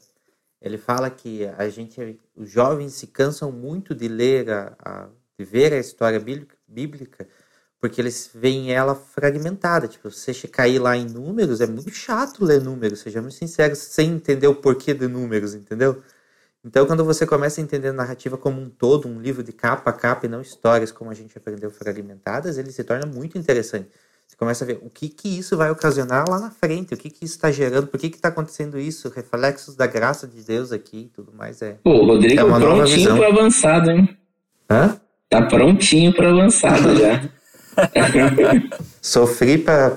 [0.60, 5.06] ele fala que a gente, os jovens se cansam muito de ler, a, a
[5.38, 7.26] de ver a história bíblica, bíblica,
[7.80, 9.88] porque eles veem ela fragmentada.
[9.88, 14.46] Tipo, você cair lá em números, é muito chato ler números, sejamos sinceros, sem entender
[14.46, 16.02] o porquê de números, entendeu?
[16.62, 19.88] Então, quando você começa a entender a narrativa como um todo, um livro de capa
[19.88, 23.88] a capa e não histórias como a gente aprendeu fragmentadas, ele se torna muito interessante.
[24.28, 27.08] Você começa a ver o que, que isso vai ocasionar lá na frente, o que,
[27.08, 31.06] que isso está gerando, por que está acontecendo isso, reflexos da graça de Deus aqui
[31.06, 31.62] e tudo mais.
[31.62, 34.16] É, Pô, o Rodrigo é uma prontinho para avançado, hein?
[34.68, 35.00] Hã?
[35.30, 37.28] Tá prontinho para avançado já.
[39.00, 39.96] Sofri para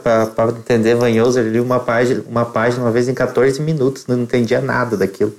[0.57, 4.61] entender Van Yoser, li uma página, uma página uma vez em 14 minutos, não entendia
[4.61, 5.35] nada daquilo.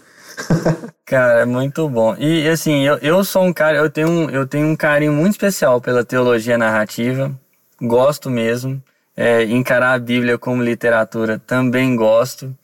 [1.07, 2.15] cara, é muito bom.
[2.19, 5.33] E assim, eu, eu sou um cara, eu tenho um, eu tenho um carinho muito
[5.33, 7.33] especial pela teologia narrativa
[7.81, 8.83] gosto mesmo.
[9.17, 12.55] É, encarar a Bíblia como literatura também gosto.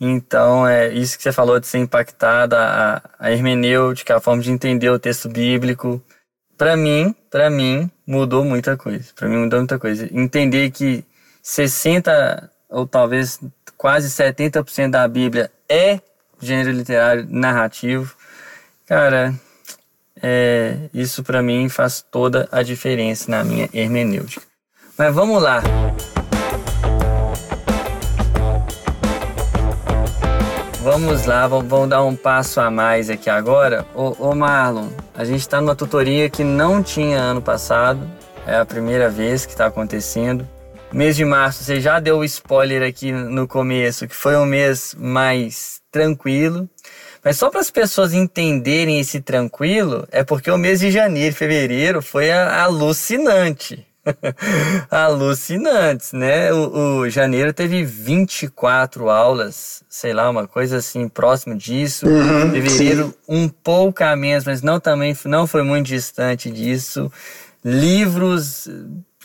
[0.00, 4.88] Então, é isso que você falou de ser impactada, a hermenêutica, a forma de entender
[4.90, 6.02] o texto bíblico.
[6.60, 9.06] Para mim, para mim, mudou muita coisa.
[9.16, 10.06] Para mim mudou muita coisa.
[10.12, 11.02] Entender que
[11.42, 13.40] 60 ou talvez
[13.78, 15.98] quase 70% da Bíblia é
[16.38, 18.14] gênero literário narrativo.
[18.84, 19.32] Cara,
[20.22, 24.42] é, isso para mim faz toda a diferença na minha hermenêutica.
[24.98, 25.62] Mas vamos lá.
[30.82, 33.86] Vamos lá, vamos dar um passo a mais aqui agora.
[33.94, 38.00] Ô, ô Marlon, a gente está numa tutoria que não tinha ano passado.
[38.46, 40.48] É a primeira vez que está acontecendo.
[40.90, 44.96] Mês de março, você já deu o spoiler aqui no começo, que foi um mês
[44.98, 46.66] mais tranquilo.
[47.22, 51.36] Mas só para as pessoas entenderem esse tranquilo, é porque o mês de janeiro e
[51.36, 53.86] fevereiro foi alucinante.
[54.90, 56.52] alucinantes, né?
[56.52, 62.06] O, o, janeiro teve 24 aulas, sei lá, uma coisa assim próximo disso.
[62.06, 63.14] Uhum, Fevereiro sim.
[63.28, 67.10] um pouco a menos, mas não também não foi muito distante disso.
[67.64, 68.68] Livros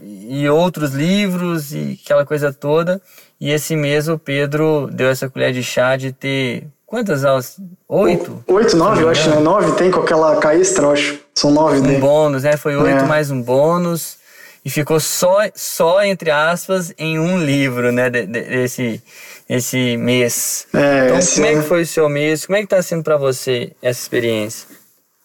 [0.02, 3.02] e outros livros e aquela coisa toda.
[3.40, 7.58] E esse mês o Pedro deu essa colher de chá de ter quantas aulas?
[7.88, 8.44] Oito?
[8.48, 9.40] Oito, nove, eu acho, né?
[9.40, 11.20] Nove tem com aquela caístra, eu acho.
[11.34, 12.00] São nove, um né?
[12.00, 12.58] bônus, né?
[12.58, 13.06] Foi oito é.
[13.06, 14.18] mais um bônus
[14.66, 19.00] e ficou só, só entre aspas, em um livro, né, desse
[19.48, 20.66] esse mês.
[20.74, 22.48] É, então, como é que foi o seu mês?
[22.48, 24.68] Como é que tá sendo para você essa experiência?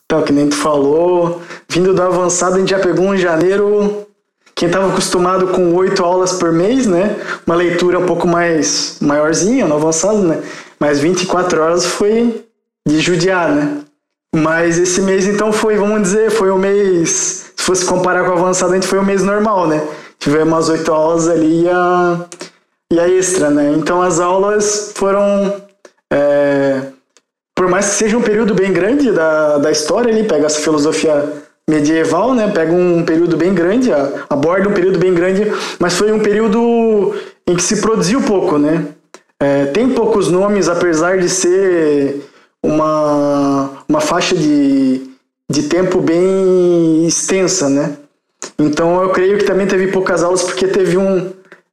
[0.04, 4.06] Então, que nem tu falou, vindo da avançada, a gente já pegou em janeiro,
[4.54, 9.66] quem estava acostumado com oito aulas por mês, né, uma leitura um pouco mais maiorzinha,
[9.66, 10.42] no avançado, né,
[10.78, 12.44] mas 24 horas foi
[12.86, 13.78] de judiar, né.
[14.34, 17.39] Mas esse mês, então, foi, vamos dizer, foi o mês
[17.70, 19.80] fosse comparar com o avançado, a gente foi o mês normal, né?
[20.18, 22.26] Tivemos umas oito aulas ali e a,
[22.92, 23.72] e a extra, né?
[23.76, 25.54] Então as aulas foram.
[26.12, 26.82] É,
[27.54, 31.32] por mais que seja um período bem grande da, da história ali, pega essa filosofia
[31.68, 32.50] medieval, né?
[32.52, 33.90] Pega um período bem grande,
[34.28, 37.14] aborda um período bem grande, mas foi um período
[37.46, 38.88] em que se produziu pouco, né?
[39.38, 42.28] É, tem poucos nomes, apesar de ser
[42.64, 45.09] uma, uma faixa de
[45.50, 47.96] de tempo bem extensa, né?
[48.56, 51.32] Então eu creio que também teve poucas aulas porque teve um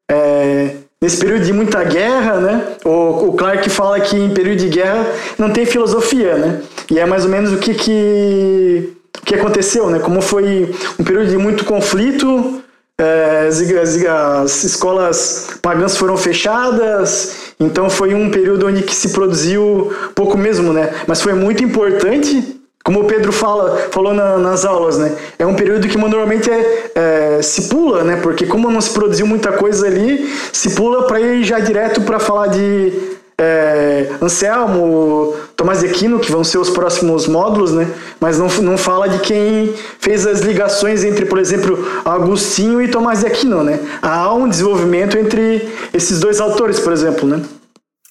[0.10, 2.64] é, nesse período de muita guerra, né?
[2.84, 5.06] O, o Clark fala que em período de guerra
[5.38, 6.62] não tem filosofia, né?
[6.90, 10.00] E é mais ou menos o que que, que aconteceu, né?
[10.00, 12.64] Como foi um período de muito conflito,
[13.00, 19.94] é, as, as, escolas pagãs foram fechadas, então foi um período onde que se produziu
[20.16, 20.96] pouco mesmo, né?
[21.06, 22.57] Mas foi muito importante
[22.88, 25.14] como o Pedro fala, falou na, nas aulas, né?
[25.38, 28.18] É um período que normalmente é, é, se pula, né?
[28.24, 32.18] Porque como não se produziu muita coisa ali, se pula para ir já direto para
[32.18, 32.94] falar de
[33.38, 37.90] é, Anselmo, Tomás de Aquino, que vão ser os próximos módulos, né?
[38.22, 43.20] Mas não, não fala de quem fez as ligações entre, por exemplo, Agostinho e Tomás
[43.20, 43.82] de Aquino, né?
[44.02, 47.42] Há um desenvolvimento entre esses dois autores, por exemplo, né?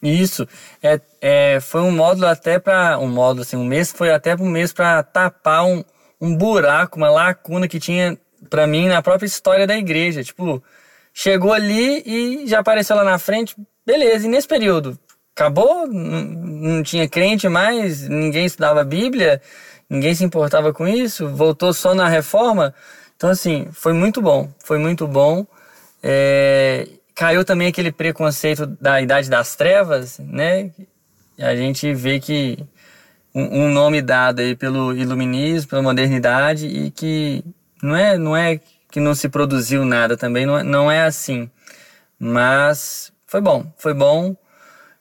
[0.06, 0.46] Isso.
[0.82, 2.98] É, é, foi um módulo até para.
[2.98, 5.84] Um módulo, assim, um mês foi até um mês para tapar um,
[6.20, 8.16] um buraco, uma lacuna que tinha
[8.48, 10.22] para mim na própria história da igreja.
[10.22, 10.62] Tipo,
[11.12, 14.26] chegou ali e já apareceu lá na frente, beleza.
[14.26, 14.98] E nesse período,
[15.34, 15.86] acabou?
[15.86, 19.42] Não, não tinha crente mais, ninguém estudava Bíblia,
[19.90, 22.74] ninguém se importava com isso, voltou só na reforma.
[23.16, 25.46] Então, assim, foi muito bom, foi muito bom.
[26.02, 30.70] É, caiu também aquele preconceito da idade das trevas, né?
[31.38, 32.58] A gente vê que
[33.34, 37.42] um, nome dado aí pelo iluminismo, pela modernidade e que
[37.82, 41.50] não é, não é que não se produziu nada também, não é, não é assim.
[42.18, 44.36] Mas foi bom, foi bom.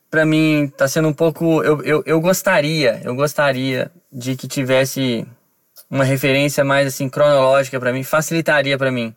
[0.09, 5.27] Para mim tá sendo um pouco, eu, eu, eu gostaria, eu gostaria de que tivesse
[5.89, 9.13] uma referência mais assim cronológica para mim, facilitaria para mim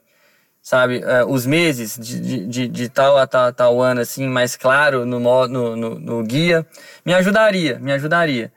[0.68, 5.07] sabe, uh, os meses de, de, de, tal a tal, tal ano, assim, mais claro
[5.07, 6.66] no, no, no, no, guia,
[7.07, 8.52] me ajudaria, me ajudaria.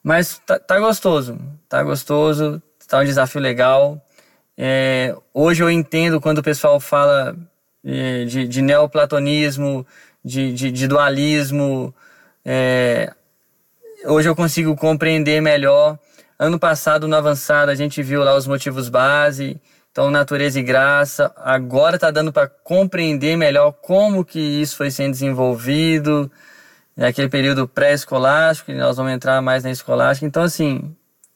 [0.00, 1.36] Mas tá, tá gostoso,
[1.68, 4.00] tá gostoso, tá um desafio legal.
[4.56, 7.36] É, hoje eu entendo quando o pessoal fala
[7.84, 9.84] é, de, de neoplatonismo,
[10.24, 11.92] de, de, de dualismo,
[12.44, 13.12] é,
[14.06, 15.98] hoje eu consigo compreender melhor.
[16.38, 19.60] Ano passado, no Avançado, a gente viu lá os motivos base,
[19.98, 25.10] então, natureza e graça, agora está dando para compreender melhor como que isso foi sendo
[25.10, 26.30] desenvolvido,
[26.96, 30.24] naquele né, período pré-escolástico, nós vamos entrar mais na escolástica.
[30.24, 30.94] Então, assim,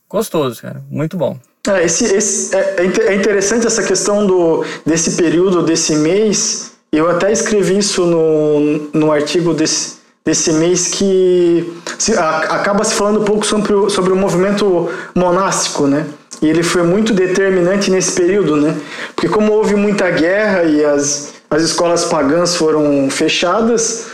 [0.09, 1.37] gostoso, cara, muito bom.
[1.67, 6.75] É, esse, esse, é, é, é interessante essa questão do, desse período, desse mês.
[6.93, 12.95] Eu até escrevi isso no, no artigo desse, desse mês que se, a, acaba se
[12.95, 16.07] falando um pouco sobre o, sobre o movimento monástico, né?
[16.43, 18.77] E ele foi muito determinante nesse período, né?
[19.15, 24.07] Porque como houve muita guerra e as, as escolas pagãs foram fechadas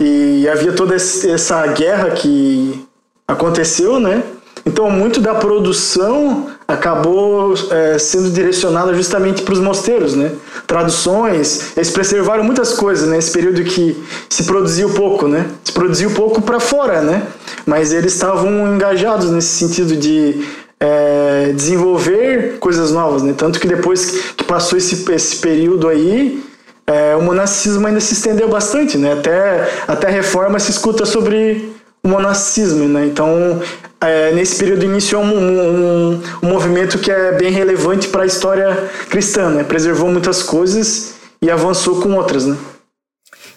[0.00, 2.82] e havia toda essa guerra que
[3.28, 4.22] aconteceu, né?
[4.66, 10.32] Então muito da produção acabou é, sendo direcionada justamente para os mosteiros, né?
[10.66, 13.34] Traduções, eles preservaram muitas coisas nesse né?
[13.34, 15.50] período que se produziu pouco, né?
[15.62, 17.26] Se produziu pouco para fora, né?
[17.66, 20.42] Mas eles estavam engajados nesse sentido de
[20.84, 23.32] é, desenvolver coisas novas, né?
[23.34, 26.44] Tanto que depois que passou esse, esse período aí,
[26.86, 29.14] é, o monasticismo ainda se estendeu bastante, né?
[29.14, 33.06] Até, até a reforma se escuta sobre o monasticismo, né?
[33.06, 33.62] Então,
[33.98, 38.90] é, nesse período iniciou um, um, um, movimento que é bem relevante para a história
[39.08, 39.64] cristã, né?
[39.64, 42.58] Preservou muitas coisas e avançou com outras, né?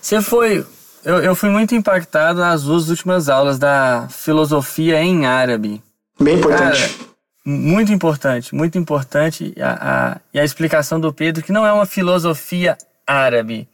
[0.02, 0.66] Você foi...
[1.04, 5.82] Eu, eu fui muito impactado nas duas últimas aulas da filosofia em árabe.
[6.20, 6.82] Bem importante.
[6.82, 7.07] Cara,
[7.50, 11.86] muito importante, muito importante a, a, e a explicação do Pedro que não é uma
[11.86, 13.70] filosofia árabe,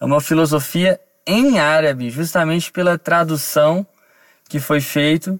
[0.00, 3.86] é uma filosofia em árabe, justamente pela tradução
[4.48, 5.38] que foi feito.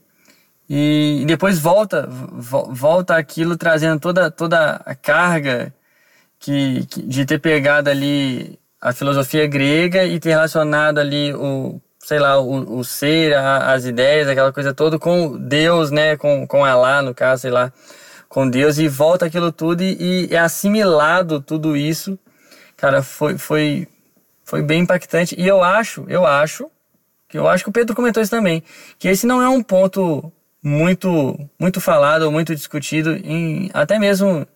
[0.68, 5.74] E, e depois volta volta aquilo trazendo toda toda a carga
[6.38, 12.18] que, que de ter pegado ali a filosofia grega e ter relacionado ali o sei
[12.18, 16.64] lá, o, o ser, a, as ideias, aquela coisa toda com Deus, né, com, com
[16.64, 17.72] Alá, no caso, sei lá,
[18.28, 22.18] com Deus, e volta aquilo tudo e, é assimilado tudo isso,
[22.76, 23.88] cara, foi, foi,
[24.44, 25.34] foi bem impactante.
[25.38, 26.70] E eu acho, eu acho,
[27.28, 28.62] que eu acho que o Pedro comentou isso também,
[28.98, 30.32] que esse não é um ponto
[30.62, 34.46] muito muito falado ou muito discutido em até mesmo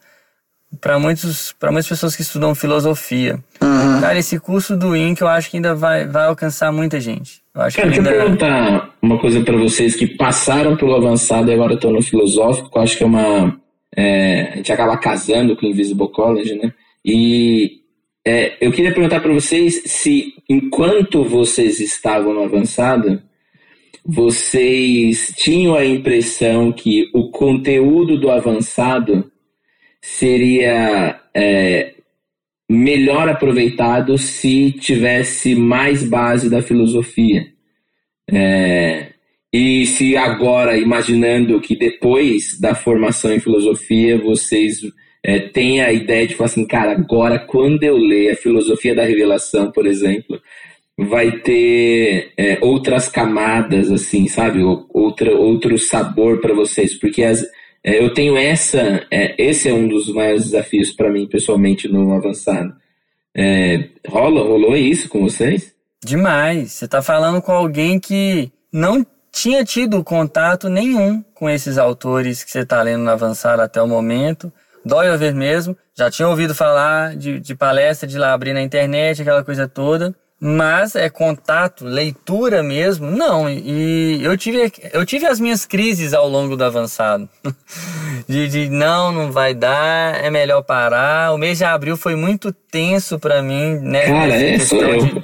[0.80, 3.38] para muitos para muitas pessoas que estudam filosofia.
[3.62, 4.00] Uhum.
[4.00, 7.42] Cara, esse curso do INC eu acho que ainda vai, vai alcançar muita gente.
[7.54, 8.10] Eu acho Cara, que ainda...
[8.10, 12.02] deixa eu perguntar uma coisa para vocês que passaram pelo avançado e agora estão no
[12.02, 12.70] filosófico.
[12.74, 13.56] Eu acho que é uma
[13.96, 16.72] é, a gente acaba casando com o Invisible College, né?
[17.04, 17.80] E
[18.26, 23.22] é, eu queria perguntar para vocês se enquanto vocês estavam no avançado
[24.04, 29.30] vocês tinham a impressão que o conteúdo do avançado
[30.06, 31.94] seria é,
[32.68, 37.46] melhor aproveitado se tivesse mais base da filosofia.
[38.30, 39.12] É,
[39.50, 44.80] e se agora, imaginando que depois da formação em filosofia vocês
[45.24, 49.06] é, tem a ideia de falar assim, cara, agora quando eu ler a filosofia da
[49.06, 50.38] revelação, por exemplo,
[50.98, 54.60] vai ter é, outras camadas, assim, sabe?
[54.62, 57.42] Outra, outro sabor para vocês, porque as,
[57.84, 62.12] é, eu tenho essa, é, esse é um dos maiores desafios para mim pessoalmente no
[62.14, 62.74] avançado.
[63.36, 65.74] É, rola, rolou isso com vocês?
[66.02, 66.72] Demais.
[66.72, 72.50] Você está falando com alguém que não tinha tido contato nenhum com esses autores que
[72.50, 74.50] você está lendo no avançado até o momento.
[74.84, 75.76] Dói ouvir mesmo.
[75.94, 80.14] Já tinha ouvido falar de, de palestra de lá abrir na internet, aquela coisa toda.
[80.46, 83.48] Mas é contato, leitura mesmo, não.
[83.48, 87.26] E eu tive, eu tive as minhas crises ao longo do avançado.
[88.28, 91.32] de, de não, não vai dar, é melhor parar.
[91.32, 94.04] O mês de abril foi muito tenso para mim, né?
[94.04, 95.06] Cara, é, sou eu.
[95.06, 95.14] De...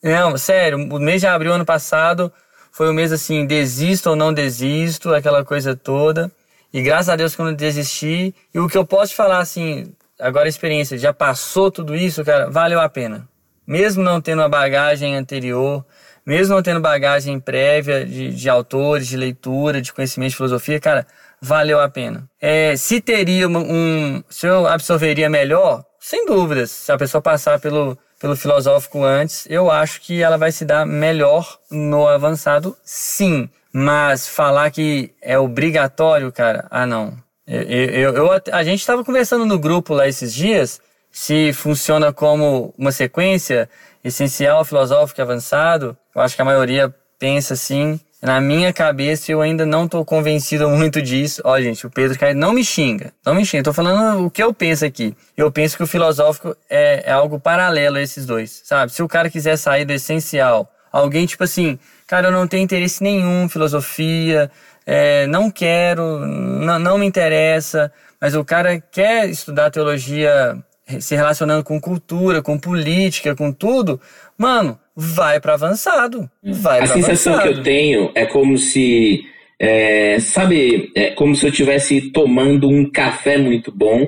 [0.02, 2.32] Não, sério, o mês de abril ano passado
[2.72, 6.32] foi o mês assim, desisto ou não desisto, aquela coisa toda.
[6.72, 8.34] E graças a Deus que eu não desisti.
[8.52, 12.50] E o que eu posso falar assim, agora a experiência, já passou tudo isso, cara,
[12.50, 13.30] valeu a pena
[13.66, 15.84] mesmo não tendo uma bagagem anterior,
[16.24, 21.06] mesmo não tendo bagagem prévia de, de autores, de leitura, de conhecimento de filosofia, cara,
[21.40, 22.28] valeu a pena.
[22.40, 27.98] É, se teria um, se eu absorveria melhor, sem dúvidas, se a pessoa passar pelo,
[28.20, 33.48] pelo filosófico antes, eu acho que ela vai se dar melhor no avançado, sim.
[33.72, 37.16] Mas falar que é obrigatório, cara, ah não.
[37.46, 40.80] Eu, eu, eu a gente estava conversando no grupo lá esses dias
[41.12, 43.68] se funciona como uma sequência
[44.02, 48.00] essencial, filosófico e avançado, eu acho que a maioria pensa assim.
[48.20, 51.42] Na minha cabeça, eu ainda não estou convencido muito disso.
[51.44, 53.12] Ó, gente, o Pedro Caio não me xinga.
[53.26, 53.62] Não me xinga.
[53.62, 55.14] Estou falando o que eu penso aqui.
[55.36, 58.92] Eu penso que o filosófico é, é algo paralelo a esses dois, sabe?
[58.92, 63.02] Se o cara quiser sair do essencial, alguém tipo assim, cara, eu não tenho interesse
[63.02, 64.48] nenhum em filosofia,
[64.86, 70.56] é, não quero, não, não me interessa, mas o cara quer estudar teologia
[71.00, 74.00] se relacionando com cultura, com política, com tudo,
[74.36, 76.28] mano, vai para avançado.
[76.42, 77.54] Vai A sensação avançado.
[77.54, 79.24] que eu tenho é como se,
[79.58, 84.06] é, sabe, é como se eu estivesse tomando um café muito bom.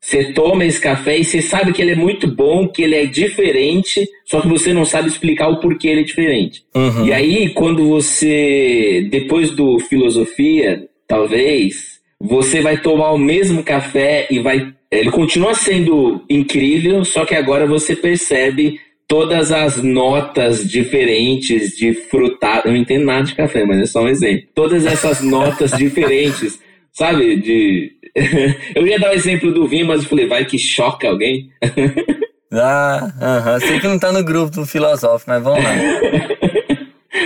[0.00, 3.06] Você toma esse café e você sabe que ele é muito bom, que ele é
[3.06, 6.62] diferente, só que você não sabe explicar o porquê ele é diferente.
[6.74, 7.06] Uhum.
[7.06, 11.93] E aí, quando você, depois do filosofia, talvez,
[12.24, 17.66] você vai tomar o mesmo café e vai ele continua sendo incrível, só que agora
[17.66, 22.68] você percebe todas as notas diferentes de frutado.
[22.68, 24.46] Eu não entendo nada de café, mas é só um exemplo.
[24.54, 26.60] Todas essas notas diferentes,
[26.92, 27.36] sabe?
[27.36, 27.92] De.
[28.74, 31.50] eu ia dar o exemplo do vinho, mas eu falei, vai que choca alguém.
[32.52, 33.60] ah, uh -huh.
[33.60, 35.74] sei que não tá no grupo do filosófico, mas vamos lá.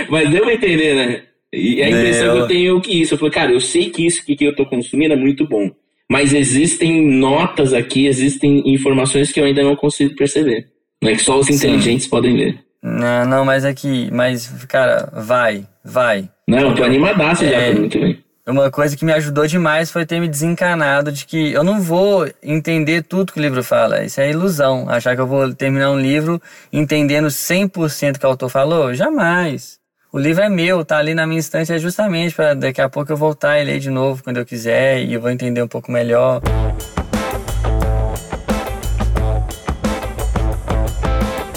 [0.09, 1.21] mas deu pra entender, né?
[1.53, 2.33] E a impressão deu.
[2.33, 3.13] que eu tenho é que isso.
[3.13, 5.71] Eu falei, cara, eu sei que isso que eu tô consumindo é muito bom
[6.09, 10.67] mas existem notas aqui, existem informações que eu ainda não consigo perceber.
[11.01, 12.09] Não é que só os inteligentes Sim.
[12.09, 12.59] podem ver.
[12.81, 16.27] Não, não, mas aqui, mas, cara, vai, vai.
[16.47, 18.17] Não, eu tô animadaço é, já, muito bem.
[18.47, 22.27] Uma coisa que me ajudou demais foi ter me desencanado de que eu não vou
[22.41, 24.03] entender tudo que o livro fala.
[24.03, 24.89] Isso é ilusão.
[24.89, 26.41] Achar que eu vou terminar um livro
[26.73, 28.91] entendendo 100% que o autor falou?
[28.95, 29.78] Jamais.
[30.11, 33.11] O livro é meu, tá ali na minha estante é justamente para daqui a pouco
[33.11, 35.91] eu voltar e ler de novo quando eu quiser e eu vou entender um pouco
[35.91, 36.41] melhor.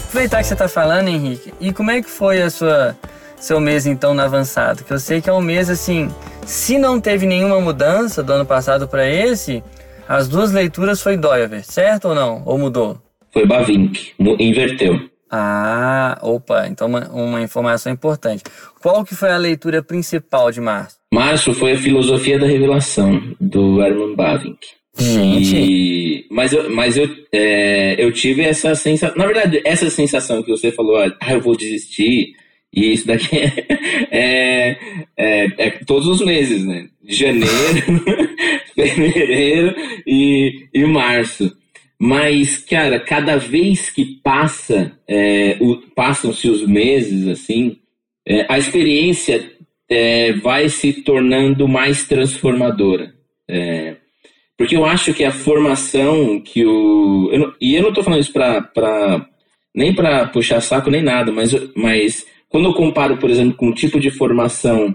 [0.07, 2.95] Aproveitar que você está falando, Henrique, e como é que foi a sua
[3.37, 4.85] seu mês então no avançado?
[4.85, 6.11] Que eu sei que é um mês assim,
[6.45, 9.65] se não teve nenhuma mudança do ano passado para esse,
[10.07, 12.43] as duas leituras foi Doiver, certo ou não?
[12.45, 13.01] Ou mudou?
[13.33, 15.11] Foi Bavink, inverteu.
[15.35, 18.43] Ah, opa, então uma, uma, informação importante.
[18.83, 20.99] Qual que foi a leitura principal de março?
[21.11, 24.59] Março foi a Filosofia da Revelação, do Herman Bavinck.
[24.99, 25.57] Gente.
[25.57, 29.17] E, mas eu, mas eu, é, eu tive essa sensação.
[29.17, 32.35] Na verdade, essa sensação que você falou, ah, eu vou desistir,
[32.71, 33.39] e isso daqui
[34.13, 34.77] é,
[35.17, 36.89] é, é todos os meses, né?
[37.09, 38.05] Janeiro,
[38.77, 39.75] fevereiro
[40.07, 41.51] e, e março.
[42.05, 45.57] Mas, cara, cada vez que passa, é,
[45.95, 47.77] passam-se os meses, assim,
[48.27, 49.53] é, a experiência
[49.89, 53.15] é, vai se tornando mais transformadora.
[53.49, 53.99] É,
[54.59, 57.31] porque eu acho que a formação que o.
[57.31, 59.25] Eu não, e eu não estou falando isso para
[59.73, 63.75] nem para puxar saco nem nada, mas, mas quando eu comparo, por exemplo, com o
[63.75, 64.93] tipo de formação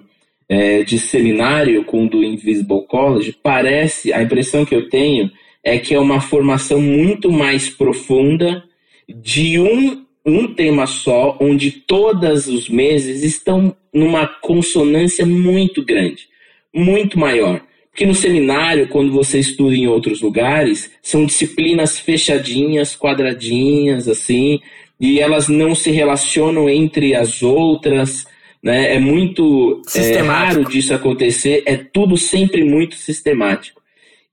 [0.49, 5.31] é, de seminário com o do Invisible College, parece, a impressão que eu tenho
[5.67, 8.63] é que é uma formação muito mais profunda
[9.07, 16.29] de um, um tema só, onde todos os meses estão numa consonância muito grande,
[16.73, 17.61] muito maior.
[17.89, 24.61] Porque no seminário, quando você estuda em outros lugares, são disciplinas fechadinhas, quadradinhas, assim,
[24.97, 28.25] e elas não se relacionam entre as outras.
[28.63, 28.95] Né?
[28.95, 33.81] É muito é, raro disso acontecer, é tudo sempre muito sistemático.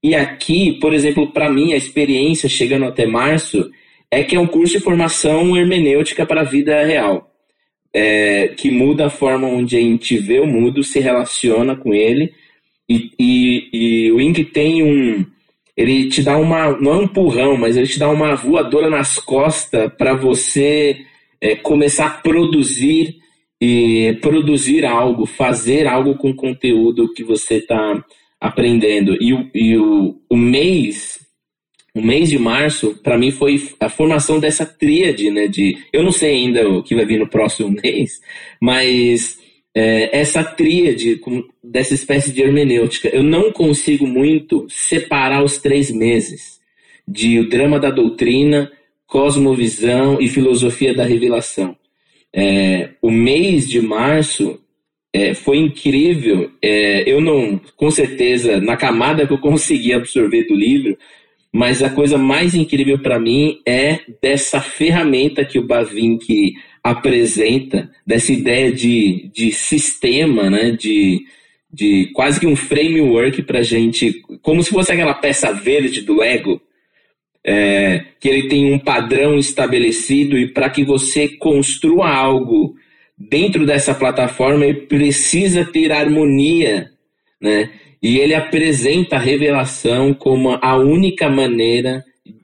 [0.05, 3.71] E aqui, por exemplo, para mim, a experiência chegando até março
[4.11, 7.33] é que é um curso de formação hermenêutica para a vida real,
[7.91, 12.31] é, que muda a forma onde a gente vê o mundo, se relaciona com ele,
[12.87, 15.25] e, e, e o Ing tem um.
[15.75, 16.79] Ele te dá uma.
[16.79, 20.97] Não é um empurrão, mas ele te dá uma voadora nas costas para você
[21.41, 23.15] é, começar a produzir
[23.59, 28.05] e produzir algo, fazer algo com o conteúdo que você está
[28.39, 29.17] aprendendo.
[29.21, 31.19] E, o, e o, o mês,
[31.93, 35.47] o mês de março, para mim foi a formação dessa tríade, né?
[35.47, 38.19] De, eu não sei ainda o que vai vir no próximo mês,
[38.61, 39.37] mas
[39.75, 41.19] é, essa tríade
[41.63, 46.59] dessa espécie de hermenêutica, eu não consigo muito separar os três meses
[47.07, 48.71] de o drama da doutrina,
[49.05, 51.75] cosmovisão e filosofia da revelação.
[52.33, 54.59] É, o mês de março
[55.15, 56.51] é, foi incrível.
[56.61, 60.97] É, eu não, com certeza, na camada que eu consegui absorver do livro,
[61.53, 66.53] mas a coisa mais incrível para mim é dessa ferramenta que o Bavinck
[66.83, 71.25] apresenta, dessa ideia de, de sistema, né, de,
[71.71, 76.61] de quase que um framework para gente, como se fosse aquela peça verde do Lego,
[77.41, 82.75] é, que ele tem um padrão estabelecido e para que você construa algo
[83.17, 86.89] dentro dessa plataforma, ele precisa ter harmonia,
[87.41, 87.69] né?
[88.01, 92.03] E ele apresenta a revelação como a única maneira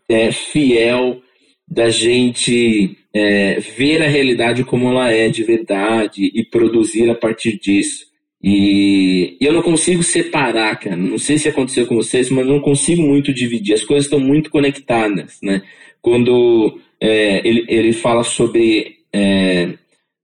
[0.09, 1.21] é, fiel
[1.67, 7.59] da gente é, ver a realidade como ela é de verdade e produzir a partir
[7.59, 8.05] disso.
[8.43, 10.97] E, e eu não consigo separar, cara.
[10.97, 13.73] Não sei se aconteceu com vocês, mas não consigo muito dividir.
[13.73, 15.61] As coisas estão muito conectadas, né?
[16.01, 19.73] Quando é, ele, ele fala sobre é,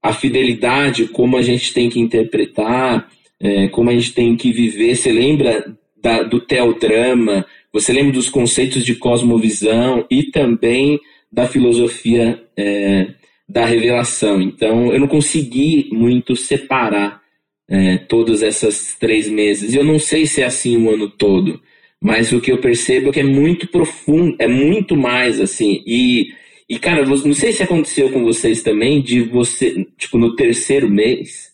[0.08, 4.96] a fidelidade, como a gente tem que interpretar, é, como a gente tem que viver.
[4.96, 10.98] Você lembra da, do teodrama, você lembra dos conceitos de cosmovisão e também
[11.30, 13.08] da filosofia é,
[13.46, 14.40] da revelação.
[14.40, 17.20] Então, eu não consegui muito separar
[17.68, 19.74] é, todos esses três meses.
[19.74, 21.60] Eu não sei se é assim o ano todo,
[22.00, 25.82] mas o que eu percebo é que é muito profundo, é muito mais assim.
[25.86, 26.28] E
[26.68, 31.50] e, cara, não sei se aconteceu com vocês também, de você, tipo, no terceiro mês,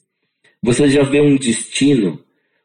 [0.61, 2.19] você já vê um destino.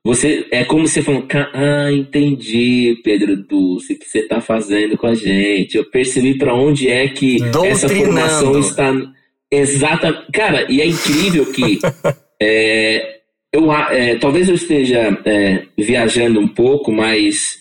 [0.04, 5.06] Você, é como se falou, ah, entendi, Pedro Dulce, o que você está fazendo com
[5.06, 5.78] a gente.
[5.78, 8.94] Eu percebi para onde é que essa formação está.
[9.52, 10.26] Exata.
[10.34, 11.80] Cara, e é incrível que.
[12.42, 13.20] é,
[13.52, 17.60] eu, é, talvez eu esteja é, viajando um pouco, mas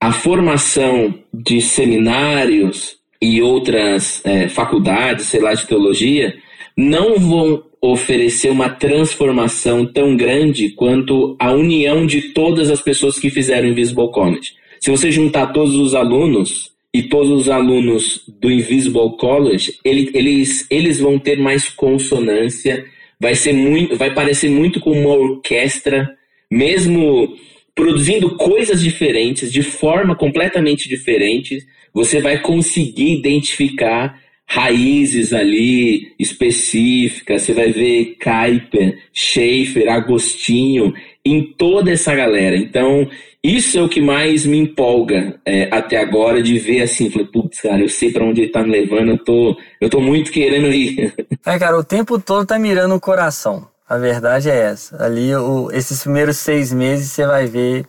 [0.00, 6.36] a formação de seminários, e outras é, faculdades, sei lá, de teologia,
[6.76, 13.30] não vão oferecer uma transformação tão grande quanto a união de todas as pessoas que
[13.30, 14.52] fizeram Invisible College.
[14.80, 20.66] Se você juntar todos os alunos e todos os alunos do Invisible College, ele, eles,
[20.70, 22.84] eles vão ter mais consonância,
[23.20, 26.16] vai ser muito, vai parecer muito com uma orquestra,
[26.50, 27.36] mesmo
[27.78, 31.64] produzindo coisas diferentes, de forma completamente diferente,
[31.94, 37.42] você vai conseguir identificar raízes ali específicas.
[37.42, 40.92] Você vai ver Kuyper, Schaefer, Agostinho
[41.24, 42.56] em toda essa galera.
[42.56, 43.08] Então,
[43.44, 47.60] isso é o que mais me empolga é, até agora de ver assim, falei, putz,
[47.60, 50.66] cara, eu sei para onde ele tá me levando, eu tô, eu tô muito querendo
[50.66, 51.14] ir.
[51.46, 53.68] É, cara, o tempo todo tá mirando o coração.
[53.88, 55.02] A verdade é essa.
[55.02, 57.86] Ali, o, esses primeiros seis meses você vai ver,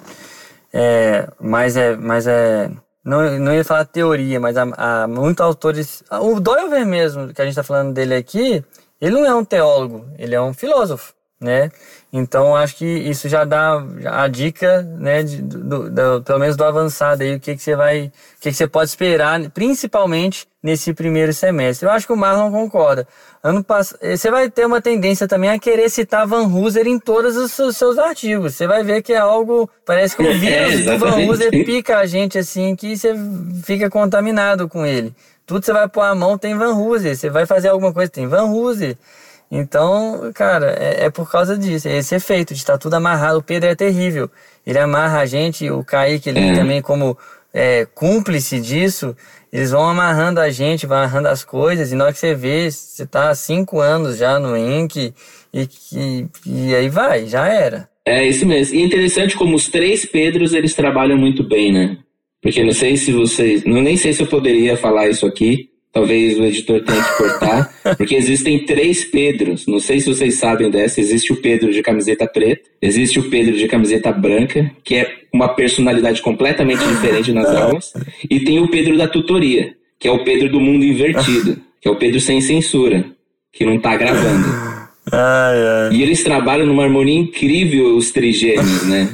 [0.73, 2.69] é, mas é, mas é
[3.03, 6.03] não, não ia falar teoria, mas há, há muitos autores.
[6.11, 8.63] O Doyle mesmo, que a gente está falando dele aqui,
[9.01, 11.71] ele não é um teólogo, ele é um filósofo, né?
[12.12, 16.64] Então acho que isso já dá a dica, né, de, do, do, pelo menos do
[16.64, 20.91] avançado aí, o que, que você vai, o que, que você pode esperar, principalmente nesse
[20.91, 21.88] primeiro semestre.
[21.88, 23.07] Eu acho que o Marlon concorda.
[23.43, 23.95] Ano pass...
[24.01, 27.97] Você vai ter uma tendência também a querer citar Van Hooser em todos os seus
[27.99, 28.55] artigos.
[28.55, 31.99] Você vai ver que é algo, parece que o vírus é, do Van Hooser pica
[31.99, 33.14] a gente assim, que você
[33.64, 35.14] fica contaminado com ele.
[35.45, 38.28] Tudo você vai pôr a mão tem Van Hooser, você vai fazer alguma coisa tem
[38.28, 38.97] Van Hooser.
[39.51, 43.39] Então, cara, é, é, por causa disso, é esse efeito de estar tudo amarrado.
[43.39, 44.29] O Pedro é terrível.
[44.65, 46.53] Ele amarra a gente, o Kaique, ele é.
[46.53, 47.17] também como
[47.53, 49.15] é, cúmplice disso,
[49.51, 52.69] eles vão amarrando a gente, vão amarrando as coisas, e na hora que você vê,
[52.69, 54.95] você tá há cinco anos já no Inc.
[54.95, 55.13] E,
[55.91, 57.89] e, e aí vai, já era.
[58.05, 58.75] É isso mesmo.
[58.75, 61.97] E é interessante como os três Pedros eles trabalham muito bem, né?
[62.41, 63.65] Porque não sei se vocês.
[63.65, 65.69] Não, nem sei se eu poderia falar isso aqui.
[65.91, 67.73] Talvez o editor tenha que cortar.
[67.97, 69.65] porque existem três Pedros.
[69.67, 71.01] Não sei se vocês sabem dessa.
[71.01, 72.69] Existe o Pedro de camiseta preta.
[72.81, 77.93] Existe o Pedro de camiseta branca, que é uma personalidade completamente diferente nas aulas.
[78.29, 81.59] E tem o Pedro da tutoria, que é o Pedro do mundo invertido.
[81.81, 83.05] Que é o Pedro sem censura.
[83.51, 84.47] Que não tá gravando.
[85.91, 89.09] E eles trabalham numa harmonia incrível, os trigêmeos, né?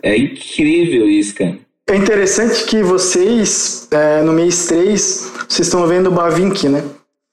[0.00, 1.58] é incrível isso, cara.
[1.90, 6.84] É interessante que vocês, é, no mês 3, vocês estão vendo o Bavink, né?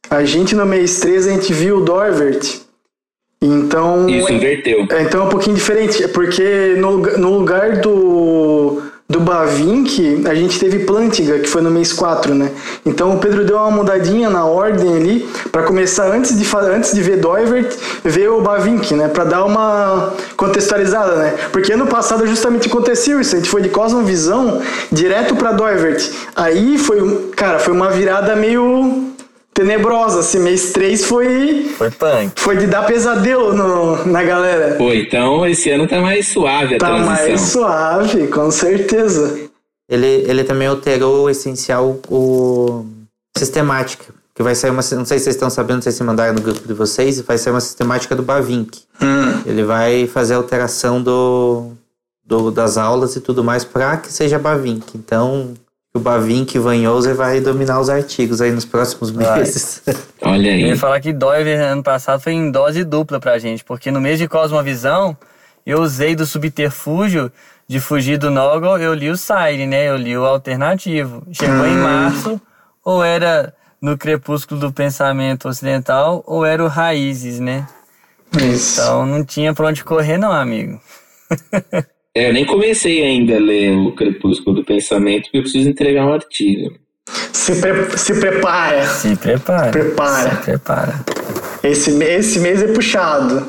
[0.10, 2.62] A gente no mês 3 a gente viu o Dorvert.
[3.40, 4.10] Então.
[4.10, 4.88] Isso inverteu.
[4.90, 10.36] É, então é um pouquinho diferente, é porque no, no lugar do, do Bavink, a
[10.36, 12.52] gente teve Plantiga, que foi no mês 4, né?
[12.86, 17.02] Então o Pedro deu uma mudadinha na ordem ali, para começar antes de, antes de
[17.02, 19.08] ver Doivert, ver o Bavink, né?
[19.08, 21.36] Para dar uma contextualizada, né?
[21.54, 26.04] Porque ano passado justamente aconteceu isso, a gente foi de Cosmovisão direto para Doivert.
[26.36, 29.16] Aí foi, cara, foi uma virada meio
[29.58, 32.40] tenebrosa, esse mês 3 foi Foi punk.
[32.40, 34.76] foi de dar pesadelo no- na galera.
[34.76, 37.14] Pô, então esse ano tá mais suave a Tá transição.
[37.26, 39.40] mais suave, com certeza.
[39.90, 42.86] Ele, ele também alterou o essencial, o
[43.38, 44.14] sistemática.
[44.36, 44.84] Que vai sair uma.
[44.92, 47.40] Não sei se vocês estão sabendo, não sei se mandaram no grupo de vocês, vai
[47.40, 48.82] sair uma sistemática do Bavink.
[49.48, 51.72] Ele vai fazer a alteração do,
[52.24, 54.96] do, das aulas e tudo mais para que seja Bavink.
[54.96, 55.56] Então,
[55.98, 59.40] o Bavink Van Joser vai dominar os artigos aí nos próximos Vai.
[59.40, 59.82] meses.
[60.22, 60.66] Olha Eu aí.
[60.68, 64.18] ia falar que Doiver ano passado foi em dose dupla pra gente, porque no mês
[64.20, 65.18] de Cosmovisão
[65.66, 67.32] eu usei do subterfúgio
[67.68, 69.90] de fugir do Noggle, eu li o Sire, né?
[69.90, 71.24] Eu li o alternativo.
[71.34, 72.40] Chegou em março,
[72.84, 77.68] ou era no crepúsculo do pensamento ocidental, ou era o Raízes, né?
[78.42, 78.80] Isso.
[78.80, 80.80] Então não tinha pra onde correr, não, amigo.
[82.18, 86.06] É, eu nem comecei ainda a ler o Crepúsculo do Pensamento, porque eu preciso entregar
[86.06, 86.74] um artigo.
[87.32, 88.86] Se, pre- se prepara.
[88.88, 89.72] Se prepara.
[89.72, 90.30] Prepara.
[90.32, 91.06] Se prepara.
[91.64, 93.48] Esse, esse mês é puxado.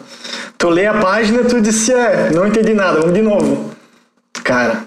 [0.59, 3.71] Tu lê a página tu disse, é, não entendi nada, vamos de novo.
[4.49, 4.83] Cara,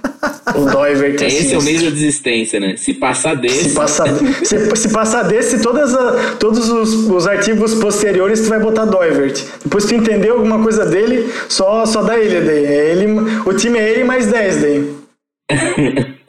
[0.56, 2.76] o Doivert é Esse é o mês da desistência, né?
[2.78, 3.70] Se passar desse.
[3.70, 4.08] Se passar,
[4.44, 9.40] se, se passar desse, todas a- todos os, os artigos posteriores tu vai botar Doivert.
[9.64, 12.66] Depois tu entendeu alguma coisa dele, só, só dá ele daí.
[12.66, 13.06] É ele.
[13.46, 14.96] O time é ele mais 10 daí.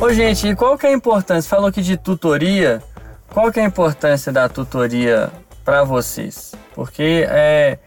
[0.00, 1.50] Ô, gente, e qual que é a importância?
[1.50, 2.82] Falou aqui de tutoria.
[3.28, 5.30] Qual que é a importância da tutoria
[5.66, 6.52] para vocês?
[6.74, 7.78] Porque é,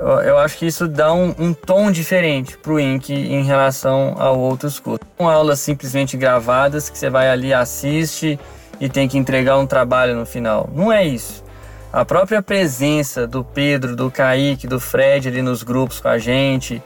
[0.00, 4.80] eu, acho que isso dá um, um tom diferente pro Inc em relação a outros
[4.80, 5.06] cursos.
[5.18, 8.38] São aulas simplesmente gravadas que você vai ali, assiste
[8.80, 10.68] e tem que entregar um trabalho no final.
[10.74, 11.44] Não é isso.
[11.92, 16.82] A própria presença do Pedro, do Kaique, do Fred ali nos grupos com a gente,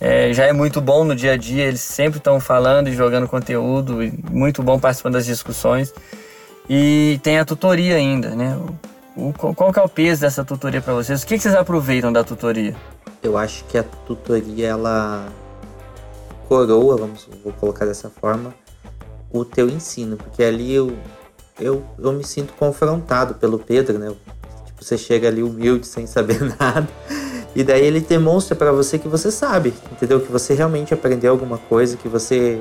[0.00, 3.26] é, já é muito bom no dia a dia, eles sempre estão falando e jogando
[3.26, 5.92] conteúdo, e muito bom participando das discussões.
[6.68, 8.56] E tem a tutoria ainda, né?
[9.36, 11.22] Qual que é o peso dessa tutoria para vocês?
[11.22, 12.74] O que, que vocês aproveitam da tutoria?
[13.22, 15.28] Eu acho que a tutoria, ela
[16.48, 18.54] coroa, vamos, vou colocar dessa forma,
[19.32, 20.96] o teu ensino, porque ali eu,
[21.58, 24.12] eu, eu me sinto confrontado pelo Pedro, né?
[24.66, 26.88] Tipo, você chega ali humilde, sem saber nada,
[27.54, 30.20] e daí ele demonstra pra você que você sabe, entendeu?
[30.20, 32.60] Que você realmente aprendeu alguma coisa, que você.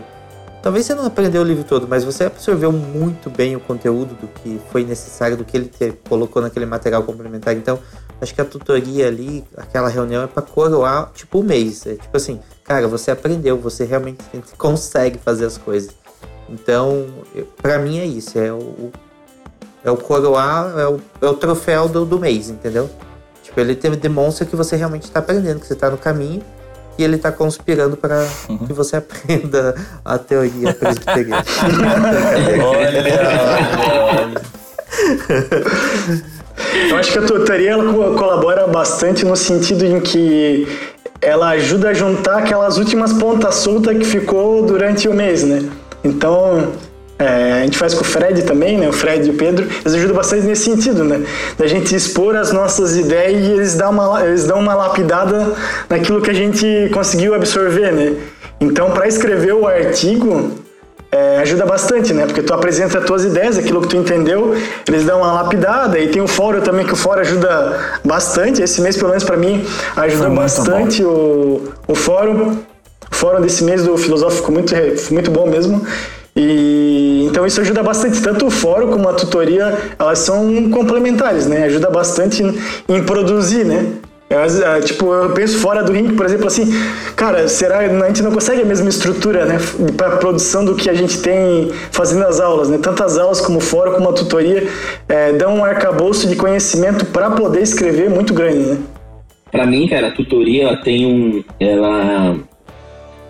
[0.63, 4.29] Talvez você não aprendeu o livro todo, mas você absorveu muito bem o conteúdo do
[4.29, 7.53] que foi necessário, do que ele te colocou naquele material complementar.
[7.53, 7.77] Então,
[8.21, 11.85] acho que a tutoria ali, aquela reunião é pra coroar, tipo, o mês.
[11.85, 14.23] É tipo assim, cara, você aprendeu, você realmente
[14.57, 15.91] consegue fazer as coisas.
[16.47, 17.07] Então,
[17.61, 18.89] pra mim é isso, é o,
[19.83, 22.89] é o coroar, é o, é o troféu do, do mês, entendeu?
[23.43, 26.41] Tipo, ele te, demonstra que você realmente tá aprendendo, que você tá no caminho
[26.97, 28.27] e ele tá conspirando para
[28.65, 31.43] que você aprenda a teoria presbiteriana.
[32.63, 33.03] olha,
[36.89, 40.67] Eu acho que a tutoria ela colabora bastante no sentido em que
[41.21, 45.69] ela ajuda a juntar aquelas últimas pontas soltas que ficou durante o mês, né?
[46.03, 46.73] Então,
[47.19, 48.89] é, a gente faz com o Fred também, né?
[48.89, 51.21] O Fred e o Pedro, eles ajudam bastante nesse sentido, né?
[51.57, 55.53] Da gente expor as nossas ideias e eles dão uma, eles dão uma lapidada
[55.89, 58.15] naquilo que a gente conseguiu absorver, né?
[58.59, 60.51] Então, para escrever o artigo,
[61.11, 62.25] é, ajuda bastante, né?
[62.25, 64.55] Porque tu apresenta as tuas ideias, aquilo que tu entendeu,
[64.87, 68.63] eles dão uma lapidada e tem o fórum também, que o fórum ajuda bastante.
[68.63, 69.63] Esse mês, pelo menos para mim,
[69.95, 72.57] ajudou bastante o, o fórum.
[73.11, 74.73] O fórum desse mês do Filosófico ficou muito,
[75.11, 75.85] muito bom mesmo.
[76.35, 81.65] E então isso ajuda bastante, tanto o fórum como a tutoria, elas são complementares, né?
[81.65, 82.43] Ajuda bastante
[82.87, 83.93] em, produzir, né?
[84.29, 86.65] Eu, tipo, eu penso fora do ringue, por exemplo, assim,
[87.15, 89.59] cara, será a gente não consegue a mesma estrutura, né,
[89.95, 92.79] para produção do que a gente tem fazendo as aulas, né?
[92.79, 94.67] Tantas aulas como fora, como a tutoria,
[95.07, 98.77] é, dão um arcabouço de conhecimento para poder escrever muito grande, né?
[99.51, 102.35] Para mim, cara, a tutoria tem um, ela,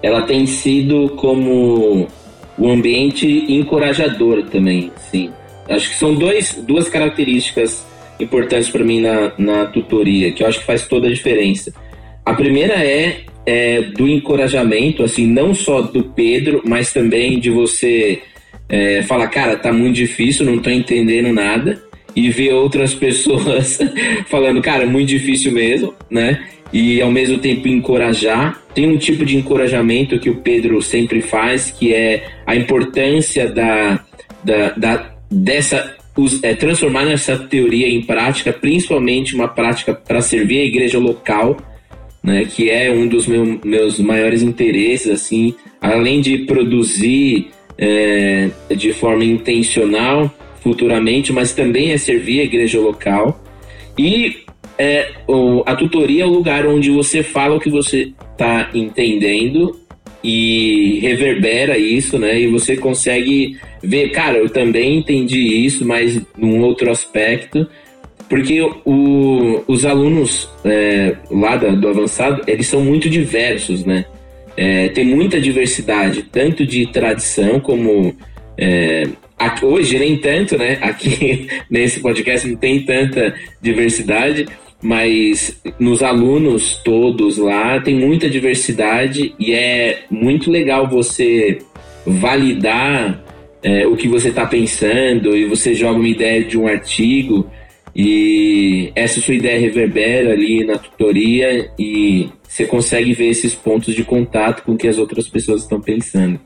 [0.01, 2.07] ela tem sido como
[2.57, 5.31] um ambiente encorajador também, sim.
[5.69, 7.85] Acho que são dois, duas características
[8.19, 11.73] importantes para mim na, na tutoria, que eu acho que faz toda a diferença.
[12.25, 18.21] A primeira é, é do encorajamento, assim, não só do Pedro, mas também de você
[18.69, 21.81] é, falar, cara, tá muito difícil, não tô entendendo nada,
[22.15, 23.79] e ver outras pessoas
[24.27, 26.43] falando, cara, muito difícil mesmo, né?
[26.71, 28.62] E ao mesmo tempo encorajar.
[28.73, 34.03] Tem um tipo de encorajamento que o Pedro sempre faz, que é a importância da,
[34.43, 35.95] da, da dessa
[36.43, 41.57] é, transformar essa teoria em prática, principalmente uma prática para servir a igreja local,
[42.23, 47.47] né, que é um dos meu, meus maiores interesses, assim, além de produzir
[47.77, 53.43] é, de forma intencional futuramente, mas também é servir a igreja local.
[53.97, 54.42] E
[54.77, 59.79] é, o, a tutoria é o lugar onde você fala o que você está entendendo
[60.23, 62.39] e reverbera isso, né?
[62.39, 67.67] E você consegue ver, cara, eu também entendi isso, mas num outro aspecto,
[68.29, 74.05] porque o, os alunos é, lá do, do avançado, eles são muito diversos, né?
[74.55, 78.15] É, tem muita diversidade, tanto de tradição como
[78.57, 79.03] é,
[79.61, 80.77] hoje nem tanto, né?
[80.81, 84.47] Aqui nesse podcast não tem tanta diversidade,
[84.83, 91.59] mas nos alunos todos lá tem muita diversidade e é muito legal você
[92.05, 93.23] validar
[93.63, 97.49] é, o que você está pensando e você joga uma ideia de um artigo
[97.95, 104.03] e essa sua ideia reverbera ali na tutoria e você consegue ver esses pontos de
[104.03, 106.37] contato com o que as outras pessoas estão pensando.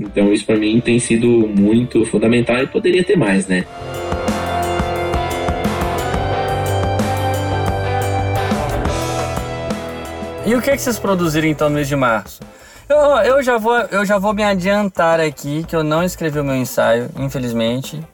[0.00, 3.66] Então isso para mim tem sido muito fundamental e poderia ter mais, né?
[10.44, 12.40] E o que, é que vocês produziram então no mês de março?
[12.88, 16.44] Eu, eu, já vou, eu já vou me adiantar aqui que eu não escrevi o
[16.44, 18.04] meu ensaio, infelizmente.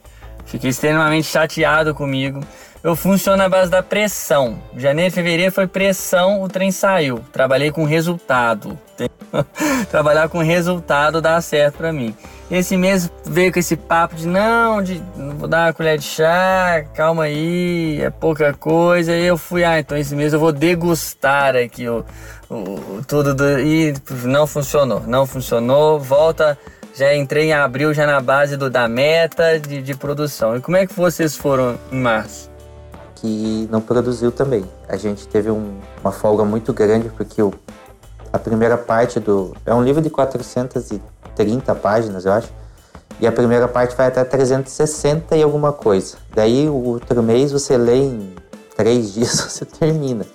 [0.45, 2.39] Fiquei extremamente chateado comigo.
[2.81, 4.57] Eu funciono na base da pressão.
[4.75, 7.19] Janeiro e fevereiro foi pressão, o trem saiu.
[7.31, 8.79] Trabalhei com resultado.
[9.91, 12.15] Trabalhar com resultado dá certo para mim.
[12.49, 15.03] Esse mês veio com esse papo de não, de
[15.37, 19.13] vou dar uma colher de chá, calma aí, é pouca coisa.
[19.13, 22.05] E eu fui, ah, então esse mês eu vou degustar aqui o,
[22.49, 25.99] o tudo do, e não funcionou, não funcionou.
[25.99, 26.57] Volta,
[26.95, 30.55] já entrei em abril já na base do da meta de, de produção.
[30.55, 32.48] E como é que vocês foram em março?
[33.19, 34.63] Que não produziu também.
[34.87, 37.53] A gente teve um, uma folga muito grande porque o,
[38.31, 41.01] a primeira parte do é um livro de 400 e
[41.35, 42.49] 30 páginas, eu acho.
[43.19, 46.17] E a primeira parte vai até 360 e alguma coisa.
[46.33, 48.33] Daí o outro mês você lê em
[48.75, 50.25] três dias, você termina.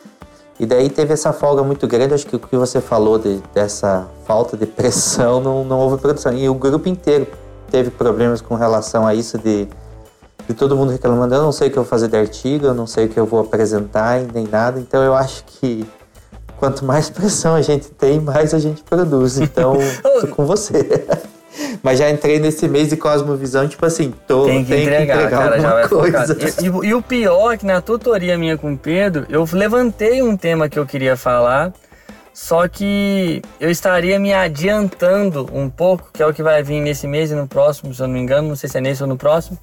[0.61, 4.07] E daí teve essa folga muito grande, acho que o que você falou de, dessa
[4.27, 6.33] falta de pressão não, não houve produção.
[6.33, 7.27] E o grupo inteiro
[7.71, 9.67] teve problemas com relação a isso de,
[10.49, 12.75] de todo mundo reclamando, eu não sei o que eu vou fazer de artigo, eu
[12.75, 14.79] não sei o que eu vou apresentar, nem nada.
[14.79, 15.87] Então eu acho que
[16.59, 19.39] quanto mais pressão a gente tem, mais a gente produz.
[19.39, 19.77] Então,
[20.21, 21.05] tô com você.
[21.83, 25.31] Mas já entrei nesse mês de Cosmovisão, tipo assim, tô, tem que entregar, que entregar
[25.31, 26.37] cara, já vai coisa.
[26.61, 30.23] E, e, e, o pior é que na tutoria minha com o Pedro, eu levantei
[30.23, 31.73] um tema que eu queria falar,
[32.35, 37.07] só que eu estaria me adiantando um pouco, que é o que vai vir nesse
[37.07, 39.09] mês e no próximo, se eu não me engano, não sei se é nesse ou
[39.09, 39.57] no próximo.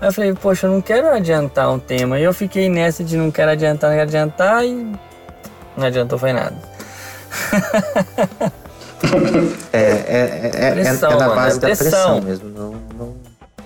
[0.00, 2.20] Aí eu falei, poxa, eu não quero adiantar um tema.
[2.20, 4.92] E eu fiquei nessa de não quero adiantar, não quero adiantar e
[5.76, 6.56] não adiantou foi nada.
[9.72, 12.48] é, é, é, pressão, é, é na base mano, da pressão, pressão mesmo.
[12.48, 13.14] Não, não,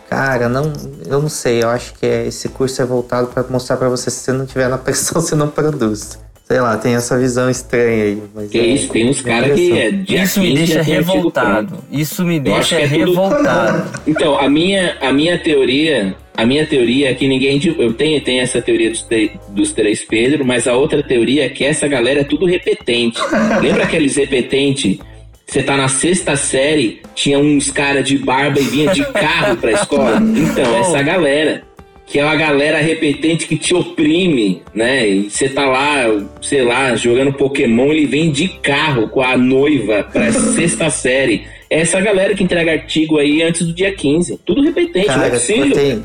[0.09, 0.73] cara, não,
[1.05, 1.63] eu não sei.
[1.63, 4.47] Eu acho que é, esse curso é voltado para mostrar para você se você não
[4.47, 6.19] tiver na pressão, você não produz.
[6.49, 8.23] Sei lá, tem essa visão estranha aí.
[8.35, 11.79] Mas que é, isso, tem uns caras que é de Isso me deixa revoltado.
[11.93, 13.91] Isso me deixa revoltado.
[13.91, 14.03] Tudo...
[14.07, 17.61] Então, a minha, a minha teoria a minha teoria é que ninguém.
[17.79, 19.07] Eu tenho, tenho essa teoria dos,
[19.49, 23.21] dos três Pedro, mas a outra teoria é que essa galera é tudo repetente.
[23.61, 24.99] Lembra aqueles repetentes?
[25.47, 29.73] Você tá na sexta série, tinha uns caras de barba e vinha de carro pra
[29.73, 30.19] escola.
[30.25, 31.68] Então, essa galera
[32.09, 35.07] que é uma galera repetente que te oprime, né?
[35.07, 36.05] E você tá lá,
[36.41, 41.47] sei lá, jogando Pokémon, ele vem de carro com a noiva pra sexta série.
[41.69, 44.41] Essa galera que entrega artigo aí antes do dia 15.
[44.45, 45.73] Tudo repetente, Cara, não é possível.
[45.73, 46.05] Tem,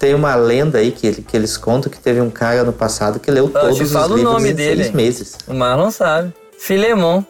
[0.00, 3.30] tem uma lenda aí que, que eles contam que teve um cara no passado que
[3.30, 4.82] leu todos os livros nome em dele.
[4.82, 5.38] seis meses.
[5.46, 6.32] O Marlon sabe.
[6.58, 7.22] Filemon.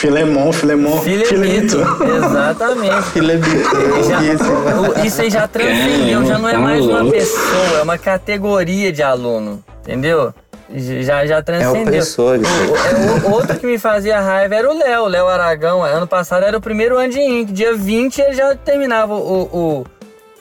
[0.00, 1.76] Filemon, Filemon, Filemito.
[2.16, 3.02] Exatamente.
[3.12, 3.76] Filemito,
[4.08, 8.90] Já- o- isso aí já transcendeu, já não é mais uma pessoa, é uma categoria
[8.92, 9.62] de aluno.
[9.82, 10.32] Entendeu?
[10.74, 11.82] Já, já É transcendeu.
[11.82, 12.40] opressor aí.
[12.40, 15.82] O- é, o- outro que me fazia raiva era o Léo, o Léo Aragão.
[15.82, 17.52] Ano passado era o primeiro ano de Inc.
[17.52, 19.84] Dia 20 ele já terminava o, o,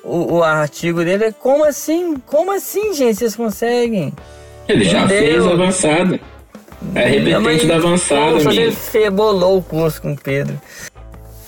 [0.03, 1.34] o, o artigo dele.
[1.39, 2.16] Como assim?
[2.28, 3.18] Como assim, gente?
[3.18, 4.14] Vocês conseguem?
[4.68, 5.43] Ele já Entendeu?
[5.43, 6.20] fez avançado.
[6.96, 8.72] É repetente da avançada, fazer amigo.
[8.72, 10.60] febolou o curso com o Pedro.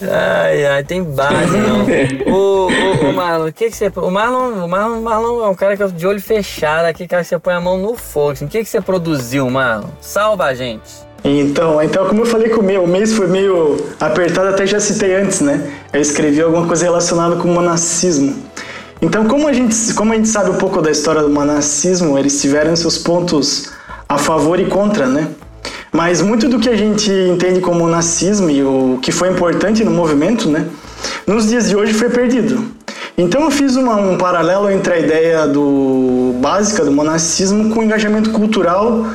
[0.01, 1.85] Ai, ai, tem base, não.
[2.33, 3.91] o, o, o Marlon, o que que você...
[3.95, 7.07] O Marlon, o Marlon, o Marlon é um cara que eu de olho fechado aqui,
[7.07, 8.31] cara que você põe a mão no fogo.
[8.31, 8.45] assim.
[8.45, 9.89] O que que você produziu, Marlon?
[10.01, 10.89] Salva a gente.
[11.23, 14.79] Então, então, como eu falei com o meu, o mês foi meio apertado, até já
[14.79, 15.71] citei antes, né?
[15.93, 18.35] Eu escrevi alguma coisa relacionada com o monacismo.
[18.99, 22.41] Então, como a gente, como a gente sabe um pouco da história do monacismo, eles
[22.41, 23.71] tiveram seus pontos
[24.13, 25.27] a favor e contra, né?
[25.91, 29.91] Mas muito do que a gente entende como monacismo e o que foi importante no
[29.91, 30.65] movimento, né?
[31.25, 32.63] Nos dias de hoje foi perdido.
[33.17, 37.83] Então eu fiz uma- um paralelo entre a ideia do básica do monacismo com o
[37.83, 39.05] engajamento cultural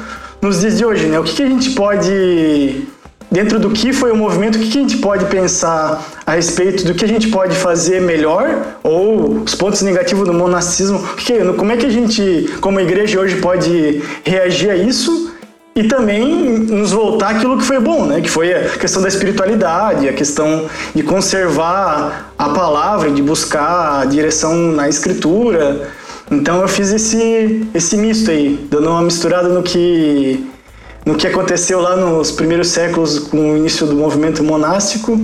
[0.41, 1.19] nos dias de hoje, né?
[1.19, 2.87] O que, que a gente pode
[3.31, 6.95] dentro do que foi o movimento, o que, a gente pode pensar a respeito do
[6.95, 11.03] que a gente pode fazer melhor ou os pontos negativos do monacismo?
[11.17, 15.33] Que, como é que a gente, como igreja hoje, pode reagir a isso?
[15.75, 16.25] E também
[16.59, 18.23] nos voltar àquilo que foi bom, né?
[18.23, 20.65] Que foi a questão da espiritualidade, a questão
[20.95, 25.91] de conservar a palavra, de buscar a direção na escritura.
[26.31, 30.47] Então eu fiz esse, esse misto aí, dando uma misturada no que,
[31.07, 35.17] no que aconteceu lá nos primeiros séculos com o início do movimento monástico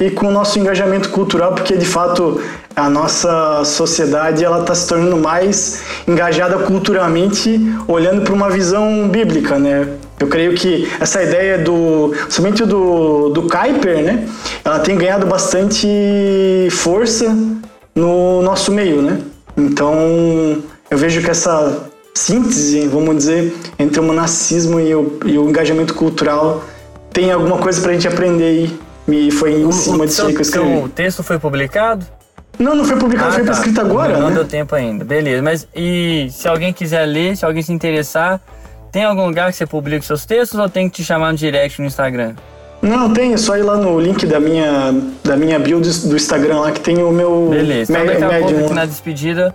[0.00, 2.40] e com o nosso engajamento cultural, porque de fato
[2.74, 9.56] a nossa sociedade ela está se tornando mais engajada culturalmente, olhando para uma visão bíblica,
[9.56, 9.88] né?
[10.18, 14.26] Eu creio que essa ideia do, somente do, do Kuiper, né?
[14.64, 15.86] Ela tem ganhado bastante
[16.72, 17.36] força
[17.94, 19.20] no nosso meio, né?
[19.56, 19.94] Então
[20.90, 25.94] eu vejo que essa síntese, vamos dizer, entre o monacismo e o, e o engajamento
[25.94, 26.64] cultural
[27.12, 28.80] tem alguma coisa para a gente aprender aí.
[29.08, 30.88] E foi em cima disso aí que eu escrevi.
[30.90, 32.06] texto foi publicado?
[32.58, 33.52] Não, não foi publicado, foi tá.
[33.52, 34.34] escrito agora, Não né?
[34.34, 35.04] deu tempo ainda.
[35.04, 35.42] Beleza.
[35.42, 38.40] Mas e se alguém quiser ler, se alguém se interessar,
[38.92, 41.38] tem algum lugar que você publica os seus textos ou tem que te chamar no
[41.38, 42.34] direct no Instagram?
[42.82, 44.94] Não, tem, é só ir lá no link da minha,
[45.24, 47.92] da minha bio do, do Instagram lá que tem o meu Beleza.
[47.92, 49.54] Então daqui a pouco aqui na despedida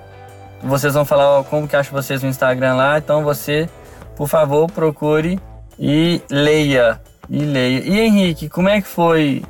[0.65, 2.97] vocês vão falar como que acha vocês no Instagram lá.
[2.97, 3.69] Então você,
[4.15, 5.39] por favor, procure
[5.79, 6.99] e leia.
[7.29, 7.81] E leia.
[7.85, 9.43] E Henrique, como é que foi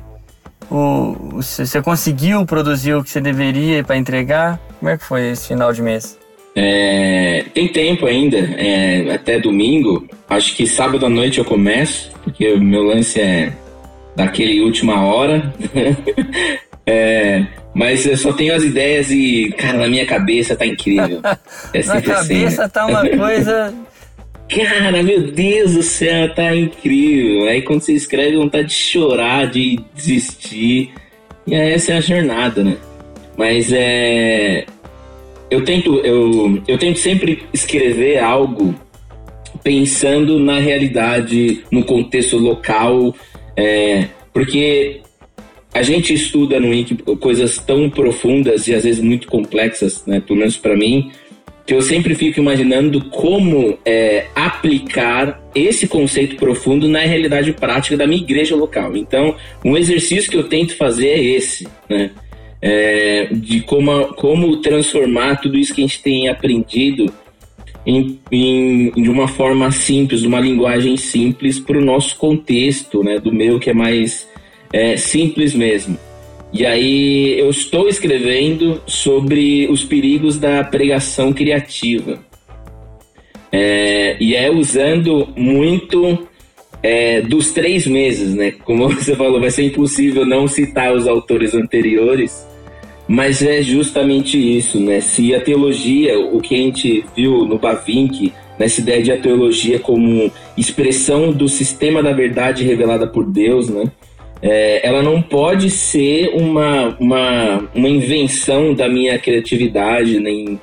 [0.70, 4.58] o- Você conseguiu produzir o que você deveria para entregar?
[4.78, 6.18] Como é que foi esse final de mês?
[6.58, 10.08] É, tem tempo ainda, é, até domingo.
[10.28, 13.52] Acho que sábado à noite eu começo, porque o meu lance é
[14.16, 15.52] daquele última hora.
[16.88, 17.44] É,
[17.76, 21.20] mas eu só tenho as ideias e, cara, na minha cabeça tá incrível.
[21.74, 23.74] É Na assim, cabeça tá uma coisa.
[24.48, 27.48] Cara, meu Deus do céu, tá incrível.
[27.48, 30.94] Aí quando você escreve, vontade de chorar, de desistir.
[31.46, 32.78] E aí essa é a jornada, né?
[33.36, 34.64] Mas é.
[35.50, 38.74] Eu tento, eu, eu tento sempre escrever algo
[39.62, 43.14] pensando na realidade, no contexto local,
[43.56, 45.02] é, porque
[45.76, 50.20] a gente estuda no INC coisas tão profundas e às vezes muito complexas, né?
[50.20, 51.10] Pelo menos para mim,
[51.66, 58.06] que eu sempre fico imaginando como é, aplicar esse conceito profundo na realidade prática da
[58.06, 58.96] minha igreja local.
[58.96, 62.10] Então, um exercício que eu tento fazer é esse, né?
[62.62, 67.12] É, de como, como transformar tudo isso que a gente tem aprendido
[67.84, 73.18] em, em, de uma forma simples, de uma linguagem simples para o nosso contexto, né?
[73.18, 74.26] Do meu que é mais
[74.76, 75.98] é, simples mesmo.
[76.52, 82.18] E aí eu estou escrevendo sobre os perigos da pregação criativa.
[83.50, 86.28] É, e é usando muito
[86.82, 88.50] é, dos três meses, né?
[88.50, 92.46] Como você falou, vai ser impossível não citar os autores anteriores,
[93.08, 95.00] mas é justamente isso, né?
[95.00, 99.78] Se a teologia, o que a gente viu no Bavinck, nessa ideia de a teologia
[99.78, 103.90] como expressão do sistema da verdade revelada por Deus, né?
[104.42, 110.60] É, ela não pode ser uma, uma, uma invenção da minha criatividade, nem,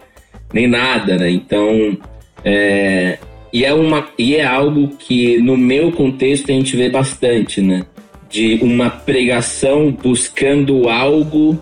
[0.53, 1.29] nem nada, né?
[1.29, 1.97] Então,
[2.45, 3.17] é,
[3.51, 7.85] e, é uma, e é algo que no meu contexto a gente vê bastante, né?
[8.29, 11.59] De uma pregação buscando algo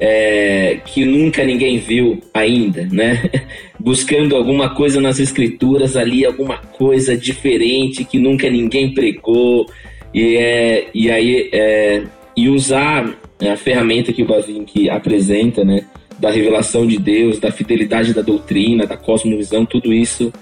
[0.00, 3.30] é, que nunca ninguém viu ainda, né?
[3.78, 9.66] Buscando alguma coisa nas escrituras ali, alguma coisa diferente que nunca ninguém pregou
[10.14, 12.02] e, é, e aí é,
[12.36, 15.84] e usar a ferramenta que o Bavinck apresenta, né?
[16.18, 20.32] Da revelação de Deus, da fidelidade da doutrina, da cosmovisão, tudo isso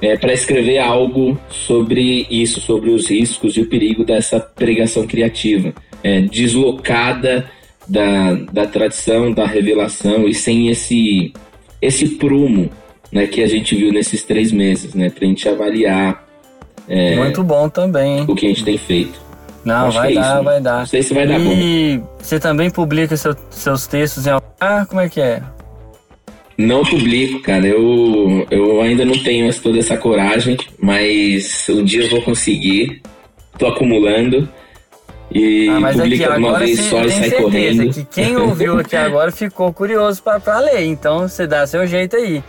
[0.00, 5.74] é, para escrever algo sobre isso, sobre os riscos e o perigo dessa pregação criativa,
[6.02, 7.50] é, deslocada
[7.86, 11.32] da, da tradição, da revelação e sem esse,
[11.82, 12.70] esse prumo
[13.12, 16.29] né, que a gente viu nesses três meses, né, para a gente avaliar.
[16.90, 18.24] É, Muito bom também.
[18.26, 19.20] O que a gente tem feito.
[19.64, 20.42] Não, Acho vai é dar, isso, né?
[20.42, 20.78] vai dar.
[20.80, 21.52] Não sei se vai dar bom.
[21.52, 24.30] E você também publica seu, seus textos em.
[24.60, 25.40] Ah, como é que é?
[26.58, 27.64] Não publico, cara.
[27.64, 33.00] Eu, eu ainda não tenho toda essa coragem, mas um dia eu vou conseguir.
[33.56, 34.48] Tô acumulando.
[35.32, 37.92] E ah, mas publica aqui, uma vez só e sai correndo.
[37.92, 40.82] que quem ouviu aqui agora ficou curioso para ler.
[40.86, 42.42] Então você dá seu jeito aí.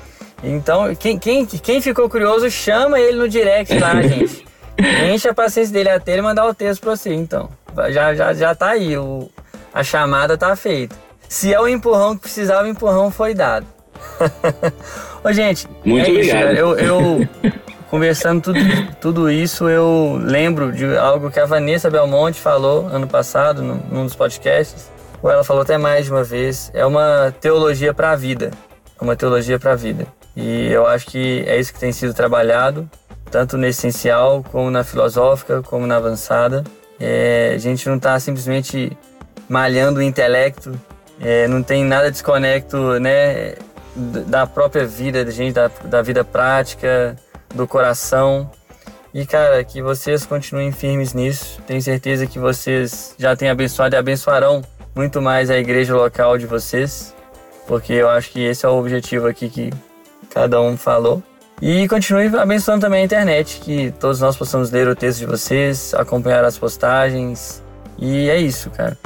[0.43, 4.45] Então, quem, quem, quem ficou curioso, chama ele no direct lá, gente.
[5.13, 7.49] Enche a paciência dele até ele mandar o texto pra você, então.
[7.91, 9.29] Já, já, já tá aí, o,
[9.73, 10.95] a chamada tá feita.
[11.29, 13.65] Se é o empurrão que precisava, o empurrão foi dado.
[15.23, 16.51] Ô, gente, Muito é obrigado.
[16.53, 17.29] Isso, eu, eu
[17.89, 18.59] conversando tudo,
[18.99, 24.05] tudo isso, eu lembro de algo que a Vanessa Belmonte falou ano passado, num, num
[24.05, 24.89] dos podcasts.
[25.21, 26.71] Ou ela falou até mais de uma vez.
[26.73, 28.51] É uma teologia para a vida.
[28.99, 30.07] É uma teologia para a vida.
[30.35, 32.89] E eu acho que é isso que tem sido trabalhado,
[33.29, 36.63] tanto no essencial, como na filosófica, como na avançada.
[36.99, 38.95] É, a gente não está simplesmente
[39.49, 40.71] malhando o intelecto,
[41.19, 43.55] é, não tem nada desconecto né,
[43.95, 47.15] da própria vida da gente, da, da vida prática,
[47.53, 48.49] do coração.
[49.13, 51.61] E, cara, que vocês continuem firmes nisso.
[51.67, 54.61] Tenho certeza que vocês já têm abençoado e abençoarão
[54.95, 57.13] muito mais a igreja local de vocês,
[57.67, 59.69] porque eu acho que esse é o objetivo aqui que
[60.33, 61.21] cada um falou.
[61.61, 65.93] E continue abençoando também a internet, que todos nós possamos ler o texto de vocês,
[65.93, 67.61] acompanhar as postagens.
[67.99, 68.97] E é isso, cara.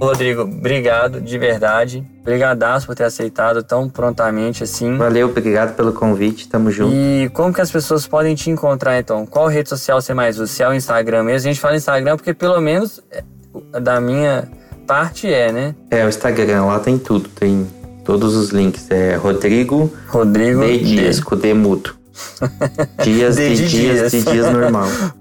[0.00, 2.04] Rodrigo, obrigado de verdade.
[2.22, 4.96] Obrigadaço por ter aceitado tão prontamente assim.
[4.96, 6.92] Valeu, obrigado pelo convite, tamo junto.
[6.92, 9.26] E como que as pessoas podem te encontrar então?
[9.26, 10.46] Qual rede social você mais usa?
[10.46, 11.48] Se é o Instagram mesmo?
[11.48, 13.22] A gente fala Instagram porque pelo menos é,
[13.78, 14.48] da minha
[14.90, 15.74] parte é, né?
[15.88, 17.64] É, o Instagram, lá tem tudo, tem
[18.04, 18.90] todos os links.
[18.90, 21.96] É Rodrigo, Rodrigo de Dias, com Demuto.
[23.00, 24.88] Dias de, de dias, dias de dias normal.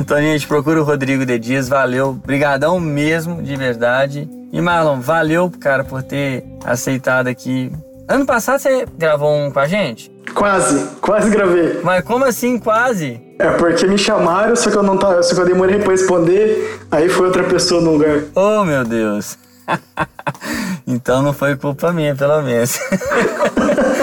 [0.00, 2.14] Então, gente, procura o Rodrigo de Dias, valeu.
[2.14, 4.28] Brigadão mesmo, de verdade.
[4.52, 7.70] E Marlon, valeu, cara, por ter aceitado aqui.
[8.08, 10.10] Ano passado você gravou um com a gente?
[10.34, 11.80] Quase, quase gravei.
[11.84, 13.20] Mas como assim, quase?
[13.42, 16.78] É porque me chamaram, só que eu não tava, só que eu demorei pra responder,
[16.92, 18.20] aí foi outra pessoa no lugar.
[18.36, 19.36] Oh, meu Deus.
[20.86, 22.78] então não foi culpa minha, pelo menos.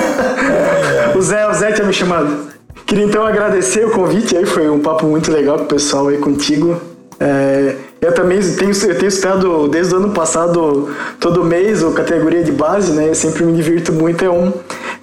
[1.15, 2.49] o Zé, o Zé tinha me chamado.
[2.85, 6.17] Queria então agradecer o convite aí, foi um papo muito legal com o pessoal aí
[6.17, 6.81] contigo.
[7.17, 12.43] É, eu também tenho, eu tenho estado desde o ano passado, todo mês, o categoria
[12.43, 13.09] de base, né?
[13.09, 14.51] Eu sempre me divirto muito, é um,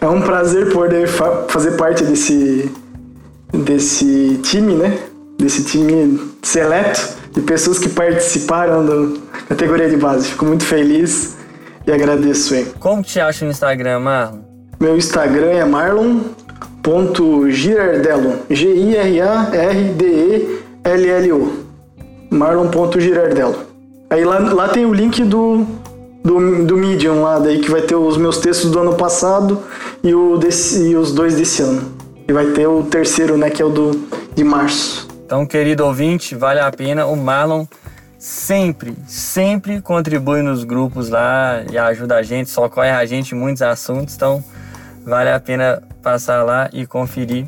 [0.01, 2.70] é um prazer poder fa fazer parte desse,
[3.53, 4.99] desse time, né?
[5.38, 9.18] Desse time seleto de pessoas que participaram da
[9.49, 10.28] categoria de base.
[10.28, 11.36] Fico muito feliz
[11.86, 12.66] e agradeço aí.
[12.80, 14.38] Como te acha no Instagram, Marlon?
[14.80, 16.20] Meu Instagram é Marlon
[16.82, 19.66] Ponto Girardello, G-I-R-A-R-D-E-L-L-O.
[22.30, 23.57] Marlon.girardello.
[24.09, 25.66] Aí lá, lá tem o link do,
[26.22, 29.62] do, do Medium lá, daí que vai ter os meus textos do ano passado
[30.03, 31.95] e, o desse, e os dois desse ano.
[32.29, 35.07] E vai ter o terceiro, né, que é o do, de março.
[35.24, 37.07] Então, querido ouvinte, vale a pena.
[37.07, 37.66] O Marlon
[38.18, 43.62] sempre, sempre contribui nos grupos lá e ajuda a gente, socorre a gente em muitos
[43.62, 44.14] assuntos.
[44.16, 44.43] Então,
[45.05, 47.47] vale a pena passar lá e conferir.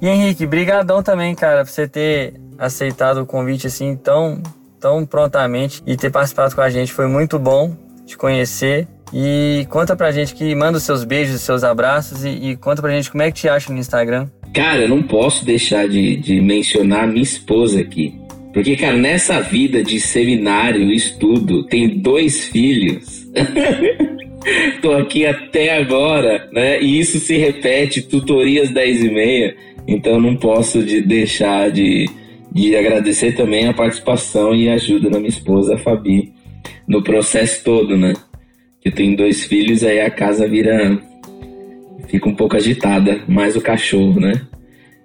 [0.00, 4.42] E Henrique, brigadão também, cara, por você ter aceitado o convite assim tão,
[4.78, 6.92] tão prontamente e ter participado com a gente.
[6.92, 7.74] Foi muito bom
[8.08, 8.88] te conhecer.
[9.12, 12.82] E conta pra gente que manda os seus beijos, os seus abraços e, e conta
[12.82, 14.28] pra gente como é que te acha no Instagram.
[14.52, 18.14] Cara, eu não posso deixar de, de mencionar minha esposa aqui.
[18.52, 23.28] Porque, cara, nessa vida de seminário, estudo, tem dois filhos.
[24.80, 26.80] Tô aqui até agora, né?
[26.80, 29.56] E isso se repete, tutorias 10 e meia.
[29.86, 32.08] Então não posso de deixar de,
[32.52, 36.32] de agradecer também a participação e ajuda da minha esposa, a Fabi,
[36.88, 38.14] no processo todo, né?
[38.80, 40.98] Que tem dois filhos, aí a casa vira.
[42.08, 44.40] fica um pouco agitada, mais o cachorro, né?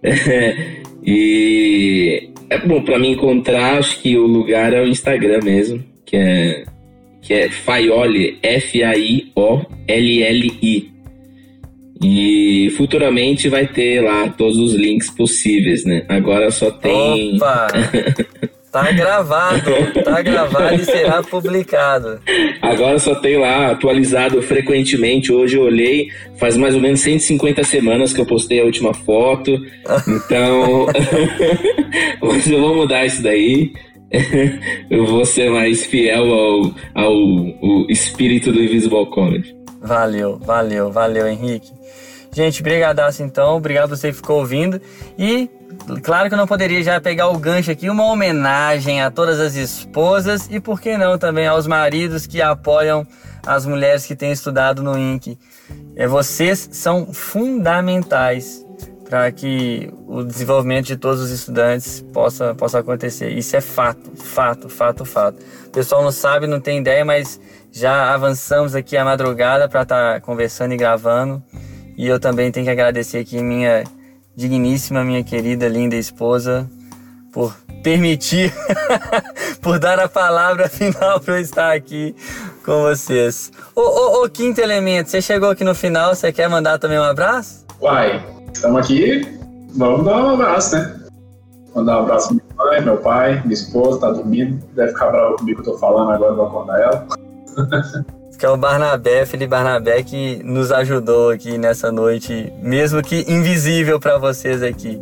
[1.06, 6.16] e, É bom para me encontrar, acho que o lugar é o Instagram mesmo, que
[6.16, 6.64] é
[7.24, 9.34] que é Faioli, F-A-I-O-L-L-I.
[12.04, 16.04] E futuramente vai ter lá todos os links possíveis, né?
[16.10, 17.38] Agora só tem.
[17.38, 17.68] Opa!
[18.74, 19.72] Tá gravado,
[20.04, 22.20] tá gravado e será publicado.
[22.60, 25.32] Agora só tem lá atualizado frequentemente.
[25.32, 26.08] Hoje eu olhei,
[26.40, 29.52] faz mais ou menos 150 semanas que eu postei a última foto.
[30.08, 30.88] Então,
[32.20, 33.72] mas eu vou mudar isso daí.
[34.90, 39.56] eu vou ser mais fiel ao, ao, ao espírito do Invisible College.
[39.84, 41.72] Valeu, valeu, valeu, Henrique.
[42.32, 44.82] Gente, brigadaço então, obrigado você que ficou ouvindo.
[45.18, 45.48] E
[46.02, 49.56] claro que eu não poderia já pegar o gancho aqui, uma homenagem a todas as
[49.56, 53.06] esposas e por que não também aos maridos que apoiam
[53.46, 55.38] as mulheres que têm estudado no INC.
[55.96, 58.66] É, vocês são fundamentais
[59.10, 63.30] para que o desenvolvimento de todos os estudantes possa, possa acontecer.
[63.30, 65.40] Isso é fato, fato, fato, fato.
[65.68, 67.40] O pessoal não sabe, não tem ideia, mas
[67.72, 71.44] já avançamos aqui a madrugada para estar tá conversando e gravando.
[71.96, 73.84] E eu também tenho que agradecer aqui minha
[74.36, 76.70] digníssima, minha querida, linda esposa,
[77.32, 78.54] por permitir,
[79.62, 82.16] por dar a palavra final para eu estar aqui
[82.66, 83.52] com vocês.
[83.76, 87.04] Ô, ô, ô, quinto elemento, você chegou aqui no final, você quer mandar também um
[87.04, 87.66] abraço?
[87.82, 89.22] Uai, estamos aqui,
[89.76, 91.00] vamos dar um abraço, né?
[91.76, 95.36] Mandar um abraço pra minha mãe, meu pai, minha esposa, tá dormindo, deve ficar bravo
[95.38, 97.08] comigo que eu tô falando agora, vou acordar ela.
[98.38, 104.00] que é o Barnabé, Felipe Barnabé, que nos ajudou aqui nessa noite, mesmo que invisível
[104.00, 105.00] para vocês aqui.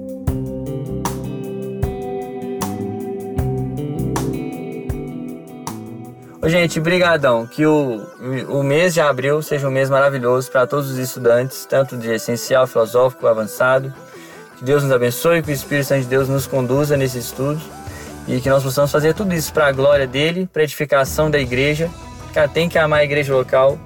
[6.42, 7.46] Ô, gente, brigadão.
[7.46, 8.02] Que o,
[8.50, 12.66] o mês de abril seja um mês maravilhoso para todos os estudantes, tanto de essencial,
[12.66, 13.94] filosófico, avançado.
[14.58, 17.62] Que Deus nos abençoe, que o Espírito Santo de Deus nos conduza nesse estudo
[18.28, 21.90] e que nós possamos fazer tudo isso para a glória dele, para edificação da igreja
[22.34, 23.78] Cara, tem que amar a igreja local,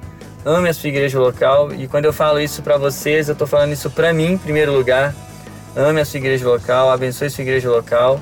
[0.46, 1.74] ame a sua igreja local.
[1.74, 4.72] E quando eu falo isso para vocês, eu estou falando isso para mim em primeiro
[4.72, 5.14] lugar.
[5.76, 8.20] Ame a sua igreja local, abençoe a sua igreja local.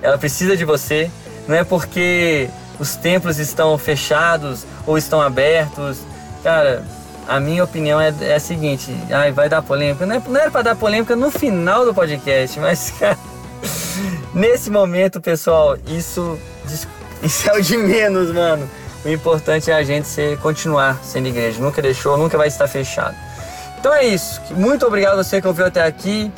[0.00, 1.10] Ela precisa de você.
[1.46, 2.48] Não é porque
[2.78, 5.98] os templos estão fechados ou estão abertos.
[6.42, 6.84] Cara,
[7.28, 10.06] a minha opinião é, é a seguinte: ai, vai dar polêmica.
[10.06, 13.18] Não, é, não era para dar polêmica no final do podcast, mas, cara,
[14.32, 16.38] nesse momento, pessoal, isso,
[17.22, 18.68] isso é o de menos, mano.
[19.04, 21.60] O importante é a gente ser, continuar sendo igreja.
[21.60, 23.14] Nunca deixou, nunca vai estar fechado.
[23.78, 24.40] Então é isso.
[24.52, 26.32] Muito obrigado a você que ouviu até aqui.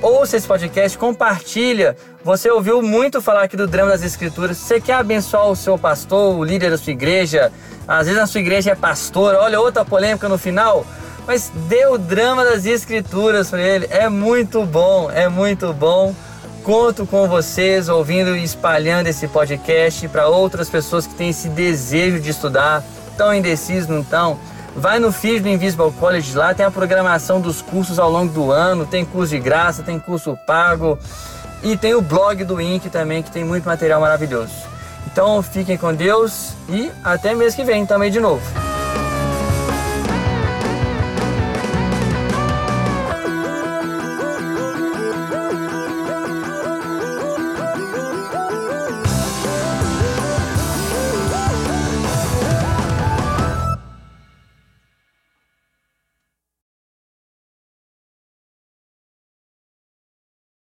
[0.00, 1.96] Ouça esse podcast, compartilha.
[2.24, 4.56] Você ouviu muito falar aqui do drama das escrituras.
[4.56, 7.50] Você quer abençoar o seu pastor, o líder da sua igreja?
[7.88, 9.34] Às vezes a sua igreja é pastor.
[9.34, 10.86] Olha outra polêmica no final.
[11.26, 13.88] Mas dê o drama das escrituras para ele.
[13.90, 16.14] É muito bom, é muito bom.
[16.62, 22.20] Conto com vocês ouvindo e espalhando esse podcast para outras pessoas que têm esse desejo
[22.20, 22.84] de estudar,
[23.16, 24.38] tão indecisos, não estão?
[24.76, 28.52] Vai no feed do Invisible College lá, tem a programação dos cursos ao longo do
[28.52, 30.96] ano, tem curso de graça, tem curso pago
[31.64, 34.54] e tem o blog do INC também que tem muito material maravilhoso.
[35.10, 38.42] Então fiquem com Deus e até mês que vem também de novo.